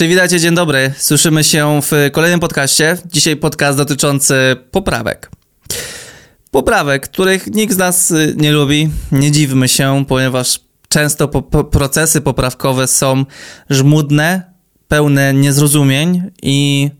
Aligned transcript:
Czy 0.00 0.08
witajcie, 0.08 0.40
dzień 0.40 0.54
dobry. 0.54 0.92
Słyszymy 0.98 1.44
się 1.44 1.80
w 1.82 2.10
kolejnym 2.12 2.40
podcaście. 2.40 2.96
Dzisiaj 3.06 3.36
podcast 3.36 3.78
dotyczący 3.78 4.34
poprawek. 4.70 5.30
Poprawek, 6.50 7.08
których 7.08 7.46
nikt 7.46 7.74
z 7.74 7.76
nas 7.76 8.10
y, 8.10 8.34
nie 8.36 8.52
lubi. 8.52 8.90
Nie 9.12 9.30
dziwmy 9.30 9.68
się, 9.68 10.04
ponieważ 10.08 10.60
często 10.88 11.28
po 11.28 11.64
procesy 11.64 12.20
poprawkowe 12.20 12.86
są 12.86 13.24
żmudne, 13.70 14.52
pełne 14.88 15.34
niezrozumień 15.34 16.30
i 16.42 16.90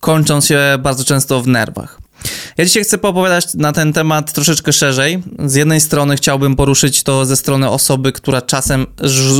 kończą 0.00 0.40
się 0.40 0.60
bardzo 0.78 1.04
często 1.04 1.42
w 1.42 1.46
nerwach. 1.46 2.00
Ja 2.58 2.64
dzisiaj 2.64 2.84
chcę 2.84 2.98
poopowiadać 2.98 3.54
na 3.54 3.72
ten 3.72 3.92
temat 3.92 4.32
troszeczkę 4.32 4.72
szerzej. 4.72 5.22
Z 5.46 5.54
jednej 5.54 5.80
strony 5.80 6.16
chciałbym 6.16 6.56
poruszyć 6.56 7.02
to 7.02 7.26
ze 7.26 7.36
strony 7.36 7.70
osoby, 7.70 8.12
która 8.12 8.42
czasem 8.42 8.86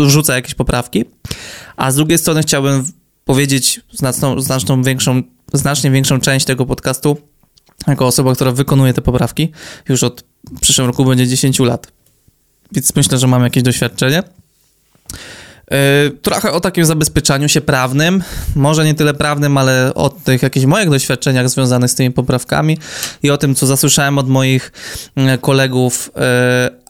rzuca 0.07 0.35
jakieś 0.35 0.55
poprawki, 0.55 1.05
a 1.77 1.91
z 1.91 1.97
drugiej 1.97 2.19
strony 2.19 2.43
chciałbym 2.43 2.85
powiedzieć 3.25 3.81
znaczną, 3.93 4.41
znaczną 4.41 4.83
większą, 4.83 5.23
znacznie 5.53 5.91
większą 5.91 6.21
część 6.21 6.47
tego 6.47 6.67
podcastu 6.67 7.17
jako 7.87 8.07
osoba, 8.07 8.35
która 8.35 8.53
wykonuje 8.53 8.93
te 8.95 9.03
poprawki. 9.03 9.53
Już 9.89 10.03
od 10.03 10.25
przyszłym 10.61 10.87
roku 10.87 11.05
będzie 11.05 11.27
10 11.27 11.59
lat. 11.59 11.93
Więc 12.73 12.97
myślę, 12.97 13.19
że 13.19 13.27
mam 13.27 13.45
jakieś 13.45 13.63
doświadczenie. 13.63 14.23
Yy, 15.71 16.11
trochę 16.23 16.53
o 16.53 16.61
takim 16.61 16.85
zabezpieczaniu 16.85 17.49
się 17.49 17.61
prawnym, 17.61 18.23
może 18.57 18.85
nie 18.85 18.95
tyle 18.95 19.15
prawnym, 19.15 19.59
ale 19.59 19.95
o 19.95 20.09
tych 20.09 20.43
jakichś 20.43 20.67
moich 20.67 20.91
doświadczeniach 20.91 21.49
związanych 21.49 21.91
z 21.91 21.95
tymi 21.95 22.11
poprawkami 22.11 22.79
i 23.23 23.31
o 23.31 23.39
tym, 23.39 23.55
co 23.55 23.67
zasłyszałem 23.67 24.19
od 24.19 24.29
moich 24.29 24.73
yy, 25.17 25.39
kolegów. 25.39 26.11
Yy, 26.17 26.23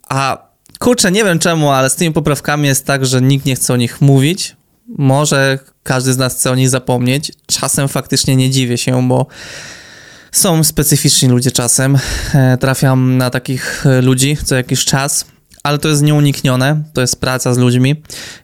a 0.09 0.48
kurczę, 0.78 1.12
nie 1.12 1.24
wiem 1.24 1.38
czemu, 1.38 1.70
ale 1.70 1.91
z 1.91 1.95
tymi 1.96 2.12
poprawkami 2.12 2.69
jest 2.69 2.86
tak, 2.86 3.06
że 3.06 3.22
nikt 3.22 3.46
nie 3.46 3.56
chce 3.56 3.74
o 3.74 3.77
nich 3.77 4.00
mówić. 4.00 4.56
Może 4.98 5.58
każdy 5.83 6.12
z 6.12 6.16
nas 6.16 6.34
chce 6.34 6.50
o 6.50 6.55
nich 6.55 6.69
zapomnieć. 6.69 7.33
Czasem 7.47 7.88
faktycznie 7.88 8.36
nie 8.36 8.50
dziwię 8.50 8.78
się, 8.78 9.08
bo 9.08 9.27
są 10.33 10.64
specyficzni 10.64 11.28
ludzie 11.28 11.50
czasem. 11.50 11.98
Trafiam 12.60 13.16
na 13.16 13.31
takich 13.31 13.84
ludzi 14.03 14.36
co 14.44 14.55
jakiś 14.55 14.84
czas 14.84 15.25
ale 15.69 15.78
to 15.78 15.88
jest 15.88 16.02
nieuniknione. 16.02 16.83
To 16.92 17.00
jest 17.00 17.20
praca 17.20 17.55
z 17.55 17.58
ludźmi, 17.58 18.02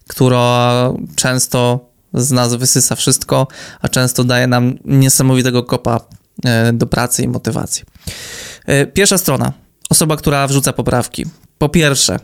która 0.09 0.93
często 1.17 1.91
z 2.15 2.33
nas 2.33 2.55
wysysa 2.55 2.95
wszystko, 2.97 3.47
a 3.81 3.89
często 3.89 4.25
daje 4.25 4.47
nam 4.47 4.75
niesamowitego 4.85 5.63
kopa 5.63 6.01
e, 6.45 6.73
do 6.73 6.87
pracy 6.87 7.23
i 7.23 7.29
motywacji. 7.29 7.85
E, 8.67 8.87
pierwsza 8.87 9.19
strona. 9.19 9.53
Osoba, 9.91 10.17
która 10.17 10.47
wrzuca 10.47 10.73
poprawki. 10.73 11.25
Po 11.59 11.69
pierwsze, 11.69 12.19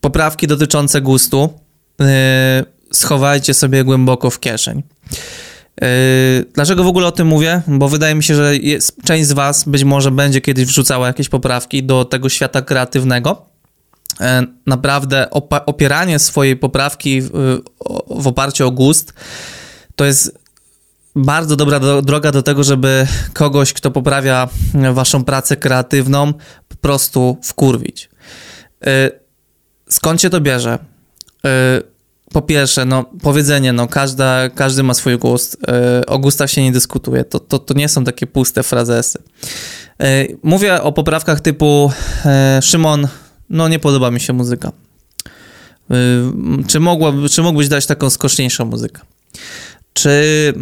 poprawki 0.00 0.46
dotyczące 0.46 1.00
gustu 1.00 1.52
e, 2.00 2.64
schowajcie 2.92 3.54
sobie 3.54 3.84
głęboko 3.84 4.30
w 4.30 4.40
kieszeń. 4.40 4.82
Dlaczego 6.54 6.84
w 6.84 6.86
ogóle 6.86 7.06
o 7.06 7.12
tym 7.12 7.26
mówię? 7.26 7.62
Bo 7.66 7.88
wydaje 7.88 8.14
mi 8.14 8.22
się, 8.22 8.34
że 8.34 8.56
jest, 8.56 8.96
część 9.04 9.28
z 9.28 9.32
Was 9.32 9.64
być 9.64 9.84
może 9.84 10.10
będzie 10.10 10.40
kiedyś 10.40 10.64
wrzucała 10.64 11.06
jakieś 11.06 11.28
poprawki 11.28 11.82
do 11.82 12.04
tego 12.04 12.28
świata 12.28 12.62
kreatywnego 12.62 13.46
naprawdę 14.66 15.30
opieranie 15.66 16.18
swojej 16.18 16.56
poprawki 16.56 17.22
w, 17.22 18.26
oparciu 18.26 18.66
o 18.66 18.70
gust 18.70 19.12
to 19.96 20.04
jest 20.04 20.38
bardzo 21.16 21.56
dobra 21.56 21.80
do, 21.80 22.02
droga 22.02 22.32
do 22.32 22.42
tego, 22.42 22.64
żeby 22.64 23.06
kogoś, 23.32 23.72
kto 23.72 23.90
poprawia 23.90 24.48
waszą 24.92 25.24
pracę 25.24 25.56
kreatywną, 25.56 26.32
po 26.68 26.76
prostu 26.76 27.36
wkurwić. 27.42 28.10
E, 28.86 29.10
skąd 29.88 30.22
się 30.22 30.30
to 30.30 30.40
bierze? 30.40 30.78
E, 31.44 31.48
po 32.32 32.42
pierwsze, 32.42 32.84
no, 32.84 33.04
powiedzenie, 33.22 33.72
no, 33.72 33.88
każda, 33.88 34.50
każdy 34.50 34.82
ma 34.82 34.94
swój 34.94 35.18
gust. 35.18 35.56
O 36.06 36.18
gustach 36.18 36.50
się 36.50 36.62
nie 36.62 36.72
dyskutuje. 36.72 37.24
To, 37.24 37.40
to, 37.40 37.58
to 37.58 37.74
nie 37.74 37.88
są 37.88 38.04
takie 38.04 38.26
puste 38.26 38.62
frazesy. 38.62 39.18
Mówię 40.42 40.82
o 40.82 40.92
poprawkach 40.92 41.40
typu 41.40 41.92
Szymon, 42.62 43.08
no 43.50 43.68
nie 43.68 43.78
podoba 43.78 44.10
mi 44.10 44.20
się 44.20 44.32
muzyka. 44.32 44.72
Y, 45.90 45.94
czy, 46.66 46.80
mogła, 46.80 47.12
czy 47.30 47.42
mógłbyś 47.42 47.68
dać 47.68 47.86
taką 47.86 48.10
skoczniejszą 48.10 48.64
muzykę? 48.64 49.00
Czy, 49.92 50.54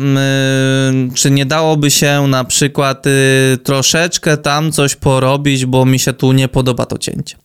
czy 1.15 1.31
nie 1.31 1.47
dałoby 1.47 1.91
się 1.91 2.27
na 2.29 2.45
przykład 2.45 3.07
y, 3.07 3.59
troszeczkę 3.63 4.37
tam 4.37 4.73
coś 4.73 4.97
porobić, 4.97 5.67
bo 5.67 5.85
mi 5.85 5.99
się 5.99 6.13
tu 6.13 6.33
nie 6.33 6.49
podoba 6.49 6.87
to 6.87 6.99
cięcie? 6.99 7.37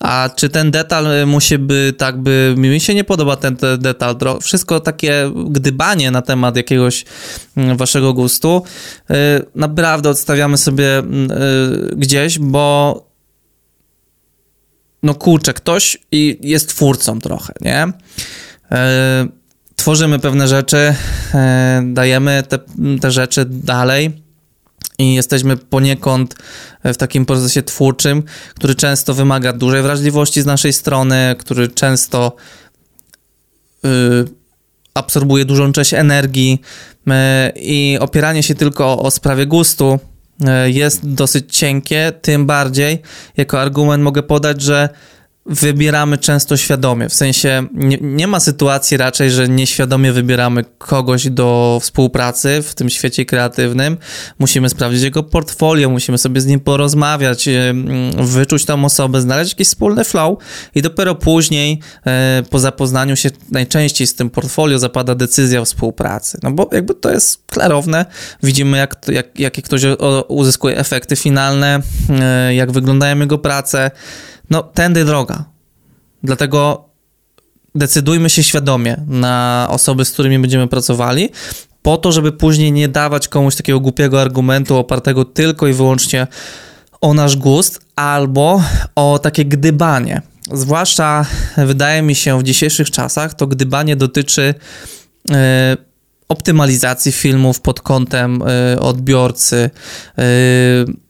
A 0.00 0.30
czy 0.36 0.48
ten 0.48 0.70
detal 0.70 1.06
musi 1.26 1.58
by 1.58 1.94
tak 1.98 2.22
by, 2.22 2.54
mi 2.56 2.80
się 2.80 2.94
nie 2.94 3.04
podoba 3.04 3.36
ten, 3.36 3.56
ten 3.56 3.78
detal, 3.78 4.16
wszystko 4.42 4.80
takie 4.80 5.30
gdybanie 5.46 6.10
na 6.10 6.22
temat 6.22 6.56
jakiegoś 6.56 7.04
mm, 7.56 7.76
waszego 7.76 8.12
gustu, 8.12 8.62
y, 9.10 9.14
naprawdę 9.54 10.10
odstawiamy 10.10 10.58
sobie 10.58 11.02
gdzieś, 11.96 12.38
bo 12.38 13.07
no 15.02 15.14
kurczę, 15.14 15.54
ktoś 15.54 15.98
i 16.12 16.38
jest 16.40 16.68
twórcą 16.68 17.20
trochę, 17.20 17.52
nie? 17.60 17.86
E, 18.72 19.28
tworzymy 19.76 20.18
pewne 20.18 20.48
rzeczy, 20.48 20.94
e, 21.34 21.82
dajemy 21.86 22.42
te, 22.48 22.58
te 23.00 23.10
rzeczy 23.10 23.44
dalej 23.44 24.22
i 24.98 25.14
jesteśmy 25.14 25.56
poniekąd 25.56 26.34
w 26.84 26.96
takim 26.96 27.26
procesie 27.26 27.62
twórczym, 27.62 28.22
który 28.54 28.74
często 28.74 29.14
wymaga 29.14 29.52
dużej 29.52 29.82
wrażliwości 29.82 30.42
z 30.42 30.46
naszej 30.46 30.72
strony, 30.72 31.36
który 31.38 31.68
często 31.68 32.36
y, 33.84 33.88
absorbuje 34.94 35.44
dużą 35.44 35.72
część 35.72 35.94
energii 35.94 36.60
i 37.56 37.98
opieranie 38.00 38.42
się 38.42 38.54
tylko 38.54 38.98
o, 38.98 39.10
sprawie 39.10 39.46
gustu 39.46 39.98
E, 39.98 40.17
jest 40.66 41.08
dosyć 41.08 41.56
cienkie, 41.56 42.12
tym 42.22 42.46
bardziej 42.46 43.02
jako 43.36 43.60
argument 43.60 44.04
mogę 44.04 44.22
podać, 44.22 44.62
że 44.62 44.88
wybieramy 45.48 46.18
często 46.18 46.56
świadomie. 46.56 47.08
W 47.08 47.14
sensie 47.14 47.66
nie, 47.72 47.98
nie, 48.00 48.26
ma 48.26 48.40
sytuacji 48.40 48.96
raczej, 48.96 49.30
że 49.30 49.48
nieświadomie 49.48 50.12
wybieramy 50.12 50.64
kogoś 50.78 51.30
do 51.30 51.78
współpracy 51.82 52.62
w 52.62 52.74
tym 52.74 52.90
świecie 52.90 53.24
kreatywnym. 53.24 53.96
Musimy 54.38 54.68
sprawdzić 54.68 55.02
jego 55.02 55.22
portfolio, 55.22 55.90
musimy 55.90 56.18
sobie 56.18 56.40
z 56.40 56.46
nim 56.46 56.60
porozmawiać, 56.60 57.48
wyczuć 58.16 58.64
tą 58.64 58.84
osobę, 58.84 59.20
znaleźć 59.20 59.52
jakiś 59.52 59.68
wspólny 59.68 60.04
flow 60.04 60.38
i 60.74 60.82
dopiero 60.82 61.14
później 61.14 61.80
e, 62.06 62.42
po 62.50 62.58
zapoznaniu 62.58 63.16
się 63.16 63.30
najczęściej 63.50 64.06
z 64.06 64.14
tym 64.14 64.30
portfolio 64.30 64.78
zapada 64.78 65.14
decyzja 65.14 65.60
o 65.60 65.64
współpracy. 65.64 66.38
No 66.42 66.50
bo 66.50 66.68
jakby 66.72 66.94
to 66.94 67.10
jest 67.10 67.42
klarowne. 67.46 68.06
Widzimy 68.42 68.78
jak, 68.78 68.96
jak, 69.08 69.38
jakie 69.38 69.62
ktoś 69.62 69.82
uzyskuje 70.28 70.78
efekty 70.78 71.16
finalne, 71.16 71.80
e, 72.20 72.54
jak 72.54 72.72
wyglądają 72.72 73.18
jego 73.18 73.38
prace, 73.38 73.90
no, 74.50 74.62
tędy 74.62 75.04
droga. 75.04 75.44
Dlatego 76.22 76.88
decydujmy 77.74 78.30
się 78.30 78.42
świadomie 78.42 78.96
na 79.06 79.66
osoby, 79.70 80.04
z 80.04 80.10
którymi 80.10 80.38
będziemy 80.38 80.68
pracowali, 80.68 81.30
po 81.82 81.96
to, 81.96 82.12
żeby 82.12 82.32
później 82.32 82.72
nie 82.72 82.88
dawać 82.88 83.28
komuś 83.28 83.56
takiego 83.56 83.80
głupiego 83.80 84.20
argumentu 84.20 84.76
opartego 84.76 85.24
tylko 85.24 85.66
i 85.66 85.72
wyłącznie 85.72 86.26
o 87.00 87.14
nasz 87.14 87.36
gust 87.36 87.80
albo 87.96 88.62
o 88.94 89.18
takie 89.18 89.44
gdybanie. 89.44 90.22
Zwłaszcza 90.52 91.26
wydaje 91.56 92.02
mi 92.02 92.14
się 92.14 92.38
w 92.38 92.42
dzisiejszych 92.42 92.90
czasach 92.90 93.34
to 93.34 93.46
gdybanie 93.46 93.96
dotyczy 93.96 94.54
y, 95.30 95.34
optymalizacji 96.28 97.12
filmów 97.12 97.60
pod 97.60 97.80
kątem 97.80 98.42
y, 98.42 98.80
odbiorcy. 98.80 99.70
Y, 100.18 101.07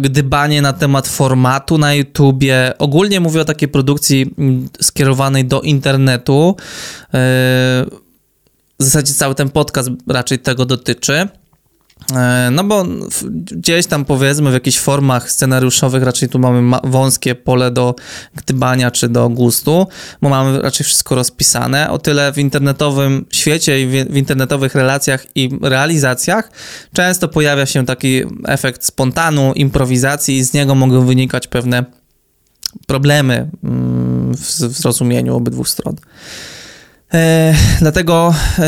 gdybanie 0.00 0.62
na 0.62 0.72
temat 0.72 1.08
formatu 1.08 1.78
na 1.78 1.94
YouTubie. 1.94 2.72
Ogólnie 2.78 3.20
mówię 3.20 3.40
o 3.40 3.44
takiej 3.44 3.68
produkcji 3.68 4.34
mm, 4.38 4.68
skierowanej 4.80 5.44
do 5.44 5.60
internetu. 5.60 6.56
E, 7.04 7.14
w 8.80 8.84
zasadzie 8.84 9.14
cały 9.14 9.34
ten 9.34 9.50
podcast 9.50 9.90
raczej 10.06 10.38
tego 10.38 10.64
dotyczy. 10.64 11.28
E, 12.16 12.48
no 12.52 12.64
bo 12.64 12.84
gdzieś 13.30 13.86
tam 13.86 14.04
powiedzmy 14.04 14.50
w 14.50 14.52
jakichś 14.52 14.78
formach 14.78 15.30
scenariuszowych 15.30 16.02
raczej 16.02 16.28
tu 16.28 16.38
mamy 16.38 16.78
wąskie 16.84 17.34
pole 17.34 17.70
do 17.70 17.94
gdybania 18.36 18.90
czy 18.90 19.08
do 19.08 19.28
gustu, 19.28 19.86
bo 20.22 20.28
mamy 20.28 20.62
raczej 20.62 20.84
wszystko 20.84 21.14
rozpisane. 21.14 21.90
O 21.90 21.98
tyle 21.98 22.32
w 22.32 22.38
internetowym 22.38 23.26
świecie 23.32 23.82
i 23.82 23.86
w 24.04 24.16
internetowych 24.16 24.74
relacjach 24.74 25.26
i 25.34 25.50
realizacjach 25.62 26.50
często 26.92 27.28
pojawia 27.28 27.66
się 27.66 27.86
taki 27.86 28.22
efekt 28.46 28.84
spontanu, 28.84 29.52
improwizacji 29.54 30.36
i 30.36 30.44
z 30.44 30.52
niego 30.52 30.74
mogą 30.74 31.06
wynikać 31.06 31.46
pewne 31.46 31.84
problemy 32.86 33.50
mm, 33.64 34.34
w 34.34 34.78
zrozumieniu 34.78 35.36
obydwu 35.36 35.64
stron. 35.64 35.96
E, 37.14 37.54
dlatego 37.80 38.34
e, 38.58 38.62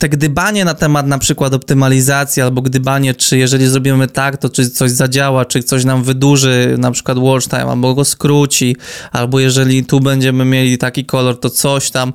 te 0.00 0.08
gdybanie 0.08 0.64
na 0.64 0.74
temat 0.74 1.06
na 1.06 1.18
przykład 1.18 1.54
optymalizacji 1.54 2.42
albo 2.42 2.62
gdybanie, 2.62 3.14
czy 3.14 3.38
jeżeli 3.38 3.66
zrobimy 3.66 4.08
tak, 4.08 4.36
to 4.36 4.48
czy 4.48 4.70
coś 4.70 4.90
zadziała, 4.90 5.44
czy 5.44 5.62
coś 5.62 5.84
nam 5.84 6.04
wydłuży 6.04 6.74
na 6.78 6.90
przykład 6.90 7.18
watch 7.18 7.48
time, 7.48 7.64
albo 7.64 7.94
go 7.94 8.04
skróci, 8.04 8.76
albo 9.12 9.40
jeżeli 9.40 9.84
tu 9.84 10.00
będziemy 10.00 10.44
mieli 10.44 10.78
taki 10.78 11.04
kolor, 11.04 11.40
to 11.40 11.50
coś 11.50 11.90
tam. 11.90 12.12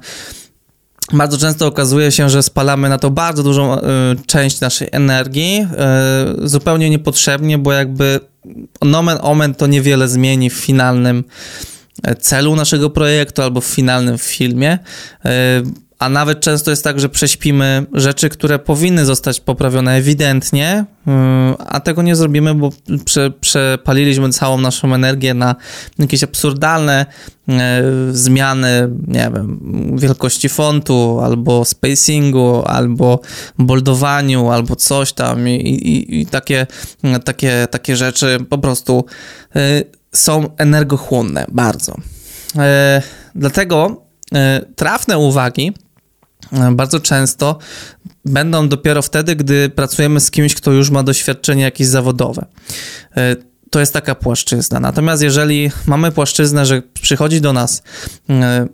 bardzo 1.13 1.37
często 1.37 1.67
okazuje 1.67 2.11
się, 2.11 2.29
że 2.29 2.43
spalamy 2.43 2.89
na 2.89 2.97
to 2.97 3.09
bardzo 3.11 3.43
dużą 3.43 3.77
y, 3.77 3.81
część 4.27 4.59
naszej 4.59 4.87
energii, 4.91 5.67
y, 6.43 6.49
zupełnie 6.49 6.89
niepotrzebnie, 6.89 7.57
bo 7.57 7.73
jakby 7.73 8.19
nomen 8.81 9.17
omen 9.21 9.55
to 9.55 9.67
niewiele 9.67 10.07
zmieni 10.07 10.49
w 10.49 10.53
finalnym 10.53 11.23
celu 12.19 12.55
naszego 12.55 12.89
projektu 12.89 13.41
albo 13.41 13.61
w 13.61 13.65
finalnym 13.65 14.17
filmie. 14.17 14.79
A 15.99 16.09
nawet 16.09 16.39
często 16.39 16.71
jest 16.71 16.83
tak, 16.83 16.99
że 16.99 17.09
prześpimy 17.09 17.85
rzeczy, 17.93 18.29
które 18.29 18.59
powinny 18.59 19.05
zostać 19.05 19.39
poprawione 19.39 19.95
ewidentnie, 19.95 20.85
yy, 21.07 21.13
a 21.67 21.79
tego 21.79 22.01
nie 22.01 22.15
zrobimy, 22.15 22.55
bo 22.55 22.69
prze, 23.05 23.31
przepaliliśmy 23.31 24.29
całą 24.29 24.57
naszą 24.57 24.93
energię 24.93 25.33
na 25.33 25.55
jakieś 25.99 26.23
absurdalne 26.23 27.05
yy, 27.47 27.55
zmiany, 28.11 28.89
nie 29.07 29.31
wiem, 29.35 29.59
wielkości 29.99 30.49
fontu, 30.49 31.19
albo 31.23 31.65
spacingu, 31.65 32.63
albo 32.65 33.19
boldowaniu, 33.57 34.49
albo 34.49 34.75
coś 34.75 35.13
tam 35.13 35.49
i, 35.49 35.51
i, 35.53 36.21
i 36.21 36.25
takie, 36.25 36.67
takie, 37.23 37.67
takie 37.71 37.95
rzeczy 37.95 38.37
po 38.49 38.57
prostu 38.57 39.05
yy, 39.55 39.61
są 40.11 40.49
energochłonne 40.57 41.45
bardzo. 41.51 41.95
Dlatego 43.35 44.01
trafne 44.75 45.17
uwagi 45.17 45.73
E, 45.73 45.84
bardzo 46.71 46.99
często 46.99 47.57
będą 48.25 48.69
dopiero 48.69 49.01
wtedy, 49.01 49.35
gdy 49.35 49.69
pracujemy 49.69 50.19
z 50.19 50.31
kimś, 50.31 50.55
kto 50.55 50.71
już 50.71 50.89
ma 50.89 51.03
doświadczenie 51.03 51.63
jakieś 51.63 51.87
zawodowe. 51.87 52.45
E, 53.17 53.35
to 53.69 53.79
jest 53.79 53.93
taka 53.93 54.15
płaszczyzna. 54.15 54.79
Natomiast 54.79 55.23
jeżeli 55.23 55.71
mamy 55.85 56.11
płaszczyznę, 56.11 56.65
że 56.65 56.81
przychodzi 57.01 57.41
do 57.41 57.53
nas 57.53 57.83
e, 58.29 58.67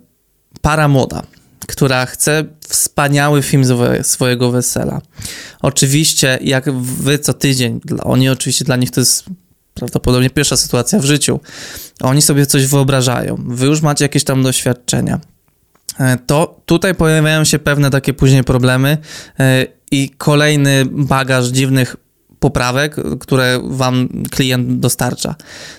para 0.60 0.88
młoda, 0.88 1.22
która 1.66 2.06
chce 2.06 2.44
wspaniały 2.68 3.42
film 3.42 3.64
swojego 4.02 4.50
wesela. 4.50 5.00
Oczywiście, 5.62 6.38
jak 6.42 6.72
wy 6.80 7.18
co 7.18 7.34
tydzień, 7.34 7.80
oni 8.02 8.28
oczywiście 8.28 8.64
dla 8.64 8.76
nich 8.76 8.90
to 8.90 9.00
jest 9.00 9.24
prawdopodobnie 9.74 10.30
pierwsza 10.30 10.56
sytuacja 10.56 10.98
w 10.98 11.04
życiu. 11.04 11.40
Oni 12.00 12.22
sobie 12.22 12.46
coś 12.46 12.66
wyobrażają. 12.66 13.44
Wy 13.46 13.66
już 13.66 13.82
macie 13.82 14.04
jakieś 14.04 14.24
tam 14.24 14.42
doświadczenia. 14.42 15.20
E, 16.00 16.18
to 16.26 16.60
tutaj 16.66 16.94
pojawiają 16.94 17.44
się 17.44 17.58
pewne 17.58 17.90
takie 17.90 18.14
później 18.14 18.44
problemy 18.44 18.98
e, 19.40 19.66
i 19.90 20.10
kolejny 20.10 20.84
bagaż 20.90 21.46
dziwnych 21.46 21.96
poprawek, 22.42 22.96
które 23.20 23.60
wam 23.64 24.08
klient 24.30 24.80
dostarcza. 24.80 25.34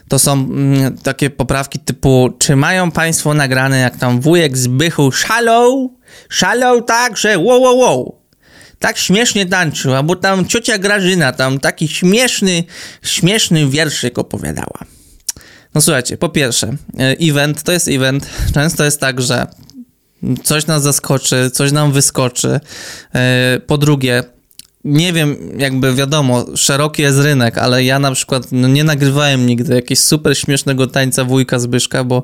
To 0.08 0.20
są 0.20 0.34
mm, 0.34 0.98
takie 0.98 1.30
poprawki 1.30 1.80
typu, 1.80 2.34
czy 2.40 2.56
mają 2.56 2.92
państwo 2.92 3.34
nagrane 3.34 3.80
jak 3.80 3.98
tam 3.98 4.22
wujek 4.22 4.58
Zbychu 4.58 5.12
szalał, 5.12 5.98
szalał 6.30 6.82
tak, 6.82 7.18
że 7.18 7.40
wow, 7.40 7.62
wow, 7.62 7.78
wow. 7.78 8.16
Tak 8.80 8.98
śmiesznie 8.98 9.46
tańczył, 9.46 9.94
albo 9.94 10.16
tam 10.16 10.46
ciocia 10.46 10.78
Grażyna 10.78 11.32
tam 11.32 11.60
taki 11.60 11.88
śmieszny, 11.88 12.64
śmieszny 13.02 13.68
wierszyk 13.70 14.18
opowiadała. 14.20 14.80
No 15.76 15.82
słuchajcie, 15.82 16.18
po 16.18 16.30
pierwsze, 16.30 16.68
e, 17.00 17.16
event 17.22 17.64
to 17.64 17.72
jest 17.72 17.88
event. 17.88 18.30
Często 18.54 18.84
jest 18.84 19.00
tak, 19.00 19.22
że 19.22 19.48
coś 20.44 20.68
nas 20.68 20.84
zaskoczy, 20.84 21.52
coś 21.54 21.72
nam 21.72 21.92
wyskoczy. 21.92 22.60
E, 23.16 23.60
po 23.68 23.78
drugie, 23.78 24.24
nie 24.84 25.14
wiem, 25.14 25.38
jakby 25.58 25.94
wiadomo, 25.94 26.46
szeroki 26.56 27.02
jest 27.02 27.20
rynek, 27.20 27.58
ale 27.58 27.84
ja 27.84 28.00
na 28.00 28.12
przykład 28.12 28.44
no, 28.52 28.68
nie 28.68 28.84
nagrywałem 28.84 29.46
nigdy 29.46 29.76
jakiegoś 29.76 30.00
super 30.00 30.38
śmiesznego 30.38 30.88
tańca 30.88 31.24
wujka 31.24 31.60
Zbyszka, 31.60 32.04
bo 32.04 32.24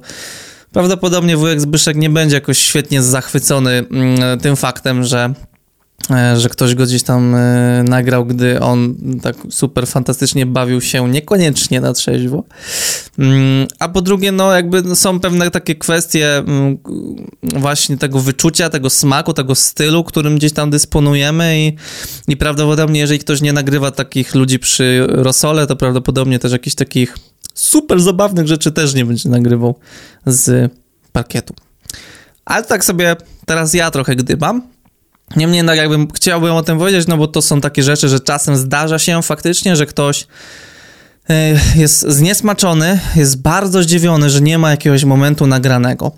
prawdopodobnie 0.72 1.38
wujek 1.38 1.62
Zbyszek 1.62 1.98
nie 1.98 2.10
będzie 2.10 2.36
jakoś 2.36 2.58
świetnie 2.58 3.02
zachwycony 3.02 3.86
mm, 3.92 4.40
tym 4.40 4.56
faktem, 4.56 5.04
że 5.04 5.34
że 6.38 6.50
ktoś 6.50 6.76
go 6.76 6.86
gdzieś 6.86 7.04
tam 7.04 7.36
e, 7.36 7.84
nagrał, 7.84 8.26
gdy 8.26 8.60
on 8.60 8.96
tak 9.22 9.36
super 9.50 9.88
fantastycznie 9.88 10.46
bawił 10.46 10.82
się, 10.82 11.10
niekoniecznie 11.10 11.82
na 11.82 11.94
trzeźwo. 11.94 12.44
Mm, 13.20 13.68
a 13.80 13.90
po 13.90 14.02
drugie, 14.02 14.32
no 14.32 14.54
jakby 14.54 14.96
są 14.96 15.20
pewne 15.20 15.52
takie 15.52 15.76
kwestie 15.76 16.38
mm, 16.38 16.78
właśnie 17.44 17.98
tego 17.98 18.20
wyczucia, 18.20 18.70
tego 18.70 18.90
smaku, 18.90 19.34
tego 19.34 19.56
stylu, 19.56 20.04
którym 20.04 20.36
gdzieś 20.36 20.54
tam 20.54 20.70
dysponujemy 20.70 21.60
i, 21.60 21.76
i 22.28 22.38
prawdopodobnie, 22.38 23.00
jeżeli 23.00 23.20
ktoś 23.20 23.42
nie 23.42 23.54
nagrywa 23.54 23.92
takich 23.92 24.36
ludzi 24.36 24.60
przy 24.60 25.08
rosole, 25.08 25.68
to 25.68 25.76
prawdopodobnie 25.76 26.40
też 26.40 26.52
jakichś 26.52 26.76
takich 26.76 27.18
super 27.54 28.00
zabawnych 28.02 28.48
rzeczy 28.48 28.72
też 28.72 28.94
nie 28.94 29.06
będzie 29.06 29.30
nagrywał 29.30 29.76
z 30.26 30.72
parkietu. 31.12 31.54
Ale 32.46 32.66
tak 32.66 32.86
sobie 32.86 33.16
teraz 33.46 33.74
ja 33.74 33.92
trochę 33.92 34.16
gdybam, 34.16 34.62
Niemniej 35.36 35.58
jednak 35.58 35.78
jakbym 35.78 36.08
chciałbym 36.12 36.56
o 36.56 36.64
tym 36.64 36.78
powiedzieć, 36.78 37.08
no 37.08 37.18
bo 37.18 37.28
to 37.28 37.42
są 37.42 37.62
takie 37.62 37.84
rzeczy, 37.84 38.10
że 38.10 38.20
czasem 38.20 38.58
zdarza 38.58 39.00
się 39.00 39.24
faktycznie, 39.24 39.76
że 39.76 39.86
ktoś 39.86 40.28
e, 41.30 41.60
jest 41.76 42.02
zniesmaczony, 42.08 43.00
jest 43.16 43.42
bardzo 43.42 43.84
zdziwiony, 43.84 44.30
że 44.30 44.42
nie 44.42 44.58
ma 44.58 44.72
jakiegoś 44.72 45.04
momentu 45.04 45.48
nagranego. 45.48 46.12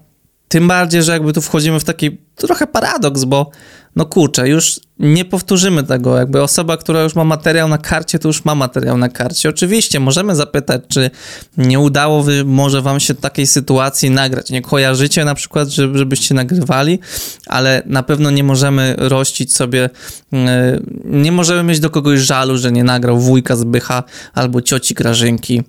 Tym 0.47 0.67
bardziej, 0.67 1.03
że 1.03 1.11
jakby 1.11 1.33
tu 1.33 1.41
wchodzimy 1.41 1.79
w 1.79 1.83
taki 1.83 2.17
trochę 2.35 2.67
paradoks, 2.67 3.23
bo 3.23 3.51
no 3.95 4.05
kurczę, 4.05 4.49
już 4.49 4.79
nie 4.99 5.25
powtórzymy 5.25 5.83
tego. 5.83 6.17
Jakby 6.17 6.41
osoba, 6.41 6.77
która 6.77 7.03
już 7.03 7.15
ma 7.15 7.23
materiał 7.23 7.67
na 7.67 7.77
karcie, 7.77 8.19
to 8.19 8.27
już 8.27 8.45
ma 8.45 8.55
materiał 8.55 8.97
na 8.97 9.09
karcie. 9.09 9.49
Oczywiście 9.49 9.99
możemy 9.99 10.35
zapytać, 10.35 10.81
czy 10.87 11.11
nie 11.57 11.79
udało 11.79 12.23
wy, 12.23 12.45
może 12.45 12.81
wam 12.81 12.99
się 12.99 13.13
takiej 13.13 13.47
sytuacji 13.47 14.09
nagrać. 14.09 14.49
Nie 14.49 14.61
kojarzycie 14.61 15.25
na 15.25 15.35
przykład, 15.35 15.69
żeby, 15.69 15.97
żebyście 15.97 16.35
nagrywali, 16.35 16.99
ale 17.47 17.83
na 17.85 18.03
pewno 18.03 18.31
nie 18.31 18.43
możemy 18.43 18.95
rościć 18.97 19.53
sobie, 19.53 19.89
e, 20.33 20.79
nie 21.05 21.31
możemy 21.31 21.63
mieć 21.63 21.79
do 21.79 21.89
kogoś 21.89 22.19
żalu, 22.19 22.57
że 22.57 22.71
nie 22.71 22.83
nagrał 22.83 23.19
wujka 23.19 23.55
Zbycha 23.55 24.03
albo 24.33 24.61
cioci 24.61 24.93
Grażynki 24.93 25.63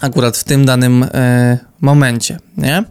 akurat 0.00 0.36
w 0.36 0.44
tym 0.44 0.64
danym 0.64 1.02
e, 1.14 1.58
momencie, 1.80 2.38
nie? 2.56 2.84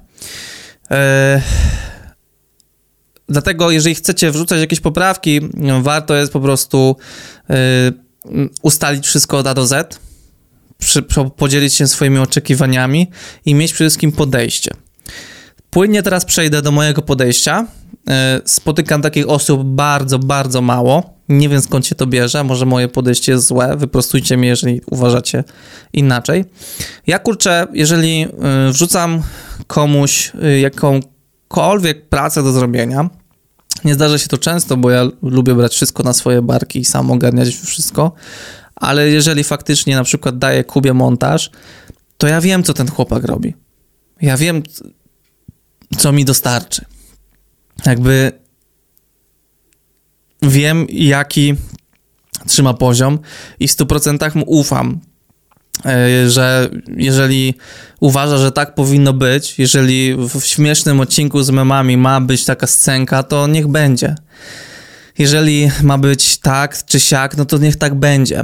Dlatego, 3.30 3.72
jeżeli 3.72 3.96
chcecie 3.96 4.31
wrzucać 4.31 4.60
jakieś 4.60 4.80
poprawki, 4.80 5.40
warto 5.81 6.16
jest 6.16 6.34
po 6.34 6.40
prostu 6.40 6.96
e, 7.50 7.56
ustalić 8.62 9.08
wszystko 9.08 9.38
od 9.38 9.48
A 9.48 9.54
do 9.54 9.68
Z, 9.68 10.00
przy, 10.78 11.04
podzielić 11.38 11.74
się 11.74 11.88
swoimi 11.88 12.18
oczekiwaniami 12.20 13.12
i 13.46 13.56
mieć 13.56 13.74
przede 13.74 13.90
wszystkim 13.90 14.12
podejście. 14.12 14.72
Płynnie 15.70 16.04
teraz 16.04 16.26
przejdę 16.26 16.62
do 16.62 16.72
mojego 16.72 17.02
podejścia. 17.02 17.68
E, 18.10 18.42
spotykam 18.46 19.02
takich 19.02 19.30
osób 19.30 19.64
bardzo, 19.64 20.20
bardzo 20.20 20.62
mało. 20.62 21.19
Nie 21.30 21.50
wiem 21.50 21.62
skąd 21.62 21.88
się 21.88 21.95
to 21.95 22.07
bierze, 22.07 22.44
może 22.44 22.66
moje 22.66 22.88
podejście 22.88 23.31
jest 23.31 23.45
złe, 23.45 23.78
wyprostujcie 23.78 24.38
mnie, 24.38 24.48
jeżeli 24.48 24.81
uważacie 24.86 25.44
inaczej. 25.94 26.45
Ja 27.07 27.19
kurczę, 27.19 27.68
jeżeli 27.74 28.28
wrzucam 28.71 29.21
komuś 29.68 30.31
y, 30.44 30.59
jakąkolwiek 30.59 32.09
pracę 32.09 32.44
do 32.44 32.52
zrobienia. 32.52 33.09
Nie 33.83 33.94
zdarza 33.94 34.18
się 34.18 34.28
to 34.28 34.38
często, 34.38 34.78
bo 34.78 34.90
ja 34.90 35.07
lubię 35.21 35.56
brać 35.56 35.74
wszystko 35.74 36.04
na 36.04 36.14
swoje 36.14 36.42
barki 36.42 36.80
i 36.80 36.86
sam 36.86 37.12
ogarniać 37.12 37.56
wszystko, 37.56 38.12
ale 38.76 39.09
jeżeli 39.09 39.44
faktycznie 39.44 39.95
na 39.95 40.04
przykład 40.04 40.38
daję 40.38 40.64
Kubie 40.64 40.94
montaż, 40.94 41.52
to 42.18 42.28
ja 42.28 42.42
wiem, 42.42 42.64
co 42.64 42.74
ten 42.74 42.88
chłopak 42.88 43.24
robi. 43.24 43.54
Ja 44.21 44.38
wiem, 44.38 44.64
co 45.98 46.12
mi 46.12 46.26
dostarczy. 46.26 46.86
Jakby 47.86 48.31
wiem, 50.42 50.88
jaki 50.90 51.56
trzyma 52.48 52.74
poziom 52.74 53.19
i 53.59 53.68
w 53.68 53.71
100% 53.71 54.36
mu 54.36 54.44
ufam. 54.48 55.00
E, 55.86 56.30
że 56.30 56.69
jeżeli 56.98 57.54
uważa, 58.00 58.38
że 58.38 58.52
tak 58.52 58.76
powinno 58.76 59.14
być, 59.14 59.59
jeżeli 59.59 60.16
w 60.16 60.44
śmiesznym 60.44 61.00
odcinku 61.00 61.44
z 61.44 61.50
memami 61.50 61.98
ma 61.98 62.21
być 62.21 62.45
taka 62.45 62.68
scenka, 62.68 63.24
to 63.24 63.48
niech 63.48 63.68
będzie. 63.68 64.16
Jeżeli 65.18 65.71
ma 65.83 65.98
być 65.98 66.38
tak 66.38 66.86
czy 66.86 67.00
siak, 67.00 67.38
no 67.38 67.45
to 67.45 67.57
niech 67.57 67.76
tak 67.76 67.95
będzie. 67.95 68.44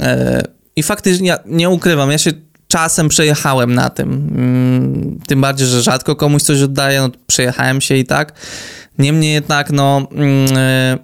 E, 0.00 0.42
I 0.76 0.82
faktycznie, 0.82 1.28
ja 1.28 1.38
nie 1.46 1.70
ukrywam, 1.70 2.10
ja 2.10 2.18
się 2.18 2.30
czasem 2.68 3.08
przejechałem 3.08 3.74
na 3.74 3.90
tym. 3.90 4.12
Mm, 4.12 5.20
tym 5.26 5.40
bardziej, 5.40 5.66
że 5.66 5.82
rzadko 5.82 6.16
komuś 6.16 6.42
coś 6.42 6.62
oddaję, 6.62 7.00
no 7.00 7.10
przejechałem 7.26 7.80
się 7.80 7.96
i 7.96 8.04
tak. 8.04 8.32
Niemniej 8.98 9.32
jednak, 9.34 9.70
no 9.70 10.08
mm, 10.12 10.56
e, 10.56 10.98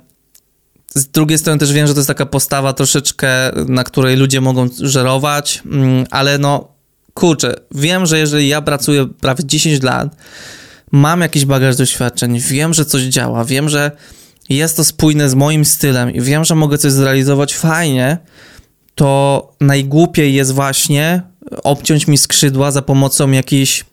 z 0.94 1.06
drugiej 1.08 1.38
strony 1.38 1.58
też 1.58 1.72
wiem, 1.72 1.86
że 1.86 1.94
to 1.94 2.00
jest 2.00 2.08
taka 2.08 2.26
postawa 2.26 2.72
troszeczkę, 2.72 3.28
na 3.66 3.84
której 3.84 4.16
ludzie 4.16 4.40
mogą 4.40 4.68
żerować, 4.80 5.62
mm, 5.66 6.06
ale 6.10 6.38
no 6.38 6.68
kurczę, 7.14 7.54
wiem, 7.74 8.06
że 8.06 8.18
jeżeli 8.18 8.48
ja 8.48 8.62
pracuję 8.62 9.06
prawie 9.20 9.44
10 9.44 9.82
lat, 9.82 10.16
mam 10.92 11.20
jakiś 11.20 11.44
bagaż 11.44 11.76
doświadczeń, 11.76 12.40
wiem, 12.40 12.74
że 12.74 12.84
coś 12.84 13.02
działa, 13.02 13.44
wiem, 13.44 13.68
że 13.68 13.90
jest 14.48 14.76
to 14.76 14.84
spójne 14.84 15.30
z 15.30 15.34
moim 15.34 15.64
stylem 15.64 16.14
i 16.14 16.20
wiem, 16.20 16.44
że 16.44 16.54
mogę 16.54 16.78
coś 16.78 16.92
zrealizować 16.92 17.56
fajnie, 17.56 18.18
to 18.94 19.52
najgłupiej 19.60 20.34
jest 20.34 20.52
właśnie 20.52 21.22
obciąć 21.64 22.06
mi 22.06 22.18
skrzydła 22.18 22.70
za 22.70 22.82
pomocą 22.82 23.30
jakichś 23.30 23.84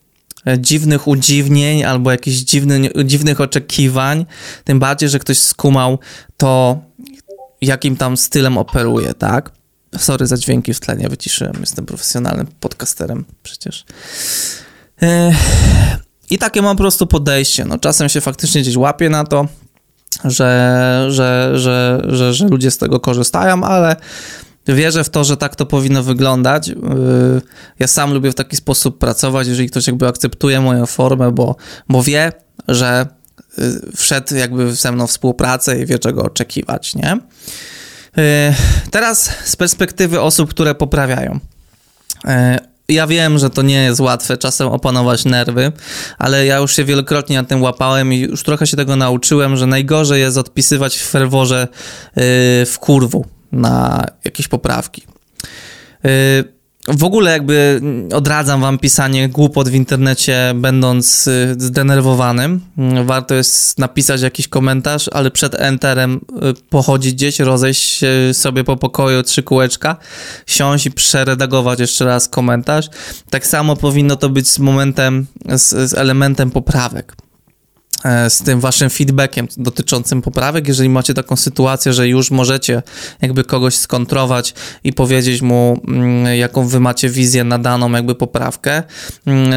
dziwnych 0.57 1.07
udziwnień 1.07 1.83
albo 1.83 2.11
jakichś 2.11 2.37
dziwny, 2.37 2.89
dziwnych 3.05 3.41
oczekiwań, 3.41 4.25
tym 4.63 4.79
bardziej, 4.79 5.09
że 5.09 5.19
ktoś 5.19 5.39
skumał 5.39 5.99
to, 6.37 6.79
jakim 7.61 7.97
tam 7.97 8.17
stylem 8.17 8.57
operuje, 8.57 9.13
tak? 9.13 9.51
Sorry 9.97 10.27
za 10.27 10.37
dźwięki 10.37 10.73
w 10.73 10.79
tle, 10.79 10.97
nie 10.97 11.09
wyciszyłem, 11.09 11.53
jestem 11.59 11.85
profesjonalnym 11.85 12.47
podcasterem 12.59 13.25
przecież. 13.43 13.85
I 16.29 16.37
takie 16.37 16.61
mam 16.61 16.77
po 16.77 16.83
prostu 16.83 17.07
podejście. 17.07 17.65
No, 17.65 17.77
czasem 17.77 18.09
się 18.09 18.21
faktycznie 18.21 18.61
gdzieś 18.61 18.75
łapię 18.75 19.09
na 19.09 19.23
to, 19.23 19.47
że, 20.23 21.07
że, 21.09 21.51
że, 21.53 22.33
że 22.33 22.45
ludzie 22.47 22.71
z 22.71 22.77
tego 22.77 22.99
korzystają, 22.99 23.63
ale 23.63 23.95
wierzę 24.67 25.03
w 25.03 25.09
to, 25.09 25.23
że 25.23 25.37
tak 25.37 25.55
to 25.55 25.65
powinno 25.65 26.03
wyglądać. 26.03 26.67
Yy, 26.67 26.75
ja 27.79 27.87
sam 27.87 28.13
lubię 28.13 28.31
w 28.31 28.35
taki 28.35 28.55
sposób 28.55 28.97
pracować, 28.97 29.47
jeżeli 29.47 29.69
ktoś 29.69 29.87
jakby 29.87 30.07
akceptuje 30.07 30.61
moją 30.61 30.85
formę, 30.85 31.31
bo, 31.31 31.55
bo 31.89 32.03
wie, 32.03 32.31
że 32.67 33.07
yy, 33.57 33.81
wszedł 33.97 34.35
jakby 34.35 34.75
ze 34.75 34.91
mną 34.91 35.07
współpracę 35.07 35.79
i 35.79 35.85
wie, 35.85 35.99
czego 35.99 36.23
oczekiwać, 36.23 36.95
nie? 36.95 37.17
Yy, 38.17 38.23
teraz 38.91 39.31
z 39.45 39.55
perspektywy 39.55 40.21
osób, 40.21 40.49
które 40.49 40.75
poprawiają 40.75 41.39
ja 42.89 43.07
wiem, 43.07 43.37
że 43.37 43.49
to 43.49 43.61
nie 43.61 43.83
jest 43.83 43.99
łatwe 43.99 44.37
czasem 44.37 44.67
opanować 44.67 45.25
nerwy, 45.25 45.71
ale 46.17 46.45
ja 46.45 46.57
już 46.57 46.75
się 46.75 46.83
wielokrotnie 46.83 47.37
na 47.37 47.43
tym 47.43 47.61
łapałem 47.61 48.13
i 48.13 48.19
już 48.19 48.43
trochę 48.43 48.67
się 48.67 48.77
tego 48.77 48.95
nauczyłem, 48.95 49.57
że 49.57 49.67
najgorzej 49.67 50.21
jest 50.21 50.37
odpisywać 50.37 50.97
w 50.97 51.09
ferworze 51.09 51.67
w 52.65 52.75
kurwu 52.79 53.25
na 53.55 54.05
jakieś 54.25 54.47
poprawki. 54.47 55.01
Yy, 56.03 56.11
w 56.87 57.03
ogóle 57.03 57.31
jakby 57.31 57.81
odradzam 58.13 58.61
wam 58.61 58.79
pisanie 58.79 59.29
głupot 59.29 59.69
w 59.69 59.73
internecie, 59.73 60.53
będąc 60.55 61.27
y, 61.27 61.55
zdenerwowanym. 61.57 62.61
Warto 63.05 63.35
jest 63.35 63.79
napisać 63.79 64.21
jakiś 64.21 64.47
komentarz, 64.47 65.09
ale 65.13 65.31
przed 65.31 65.55
enterem 65.55 66.15
y, 66.15 66.53
pochodzić 66.69 67.13
gdzieś, 67.13 67.39
rozejść 67.39 68.01
sobie 68.33 68.63
po 68.63 68.77
pokoju 68.77 69.23
trzy 69.23 69.43
kółeczka, 69.43 69.97
siąść 70.47 70.85
i 70.85 70.91
przeredagować 70.91 71.79
jeszcze 71.79 72.05
raz 72.05 72.29
komentarz. 72.29 72.89
Tak 73.29 73.47
samo 73.47 73.75
powinno 73.75 74.15
to 74.15 74.29
być 74.29 74.49
z 74.49 74.59
momentem, 74.59 75.25
z, 75.49 75.89
z 75.89 75.93
elementem 75.93 76.51
poprawek. 76.51 77.24
E, 78.05 78.29
z 78.29 78.43
tym 78.43 78.59
waszym 78.59 78.89
feedbackiem 78.89 79.47
dotyczącym 79.57 80.21
poprawek, 80.21 80.67
jeżeli 80.67 80.89
macie 80.89 81.13
taką 81.13 81.35
sytuację, 81.35 81.93
że 81.93 82.07
już 82.07 82.31
możecie 82.31 82.83
jakby 83.21 83.43
kogoś 83.43 83.75
skontrować 83.75 84.53
i 84.83 84.93
powiedzieć 84.93 85.41
mu, 85.41 85.81
mm, 85.87 86.35
jaką 86.37 86.67
wy 86.67 86.79
macie 86.79 87.09
wizję 87.09 87.43
na 87.43 87.59
daną 87.59 87.91
jakby 87.91 88.15
poprawkę, 88.15 88.83
mm, 89.25 89.53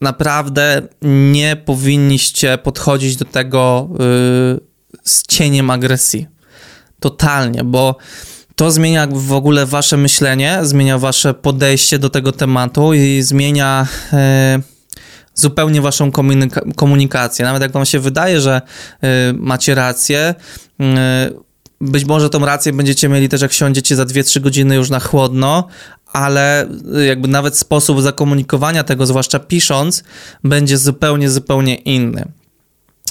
naprawdę 0.00 0.82
nie 1.02 1.56
powinniście 1.56 2.58
podchodzić 2.58 3.16
do 3.16 3.24
tego 3.24 3.88
y, 3.94 4.60
z 5.04 5.22
cieniem 5.26 5.70
agresji. 5.70 6.26
Totalnie, 7.00 7.64
bo 7.64 7.96
to 8.56 8.70
zmienia 8.70 9.08
w 9.10 9.32
ogóle 9.32 9.66
wasze 9.66 9.96
myślenie, 9.96 10.58
zmienia 10.62 10.98
wasze 10.98 11.34
podejście 11.34 11.98
do 11.98 12.10
tego 12.10 12.32
tematu 12.32 12.94
i 12.94 13.22
zmienia 13.22 13.86
y, 14.12 14.73
zupełnie 15.34 15.80
waszą 15.80 16.12
komunika 16.12 16.60
komunikację. 16.76 17.44
Nawet 17.44 17.62
jak 17.62 17.72
wam 17.72 17.84
się 17.84 18.00
wydaje, 18.00 18.40
że 18.40 18.62
y, 19.04 19.06
macie 19.32 19.74
rację, 19.74 20.34
y, 20.80 20.84
być 21.80 22.04
może 22.04 22.30
tą 22.30 22.44
rację 22.44 22.72
będziecie 22.72 23.08
mieli 23.08 23.28
też 23.28 23.40
jak 23.40 23.52
siądziecie 23.52 23.96
za 23.96 24.04
2-3 24.04 24.40
godziny 24.40 24.74
już 24.74 24.90
na 24.90 25.00
chłodno, 25.00 25.68
ale 26.12 26.68
y, 26.96 27.04
jakby 27.06 27.28
nawet 27.28 27.58
sposób 27.58 28.02
zakomunikowania 28.02 28.84
tego, 28.84 29.06
zwłaszcza 29.06 29.38
pisząc, 29.38 30.04
będzie 30.44 30.78
zupełnie, 30.78 31.30
zupełnie 31.30 31.74
inny. 31.74 32.24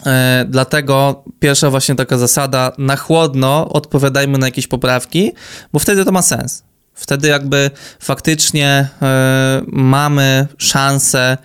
E, 0.06 0.46
dlatego 0.50 1.24
pierwsza 1.40 1.70
właśnie 1.70 1.96
taka 1.96 2.18
zasada, 2.18 2.72
na 2.78 2.96
chłodno 2.96 3.70
odpowiadajmy 3.70 4.38
na 4.38 4.48
jakieś 4.48 4.68
poprawki, 4.68 5.32
bo 5.74 5.80
wtedy 5.80 6.06
to 6.06 6.12
ma 6.12 6.22
sens. 6.22 6.64
Wtedy 6.94 7.28
jakby 7.28 7.72
faktycznie 8.00 8.88
e, 9.02 9.62
mamy 9.68 10.48
szansę 10.58 11.38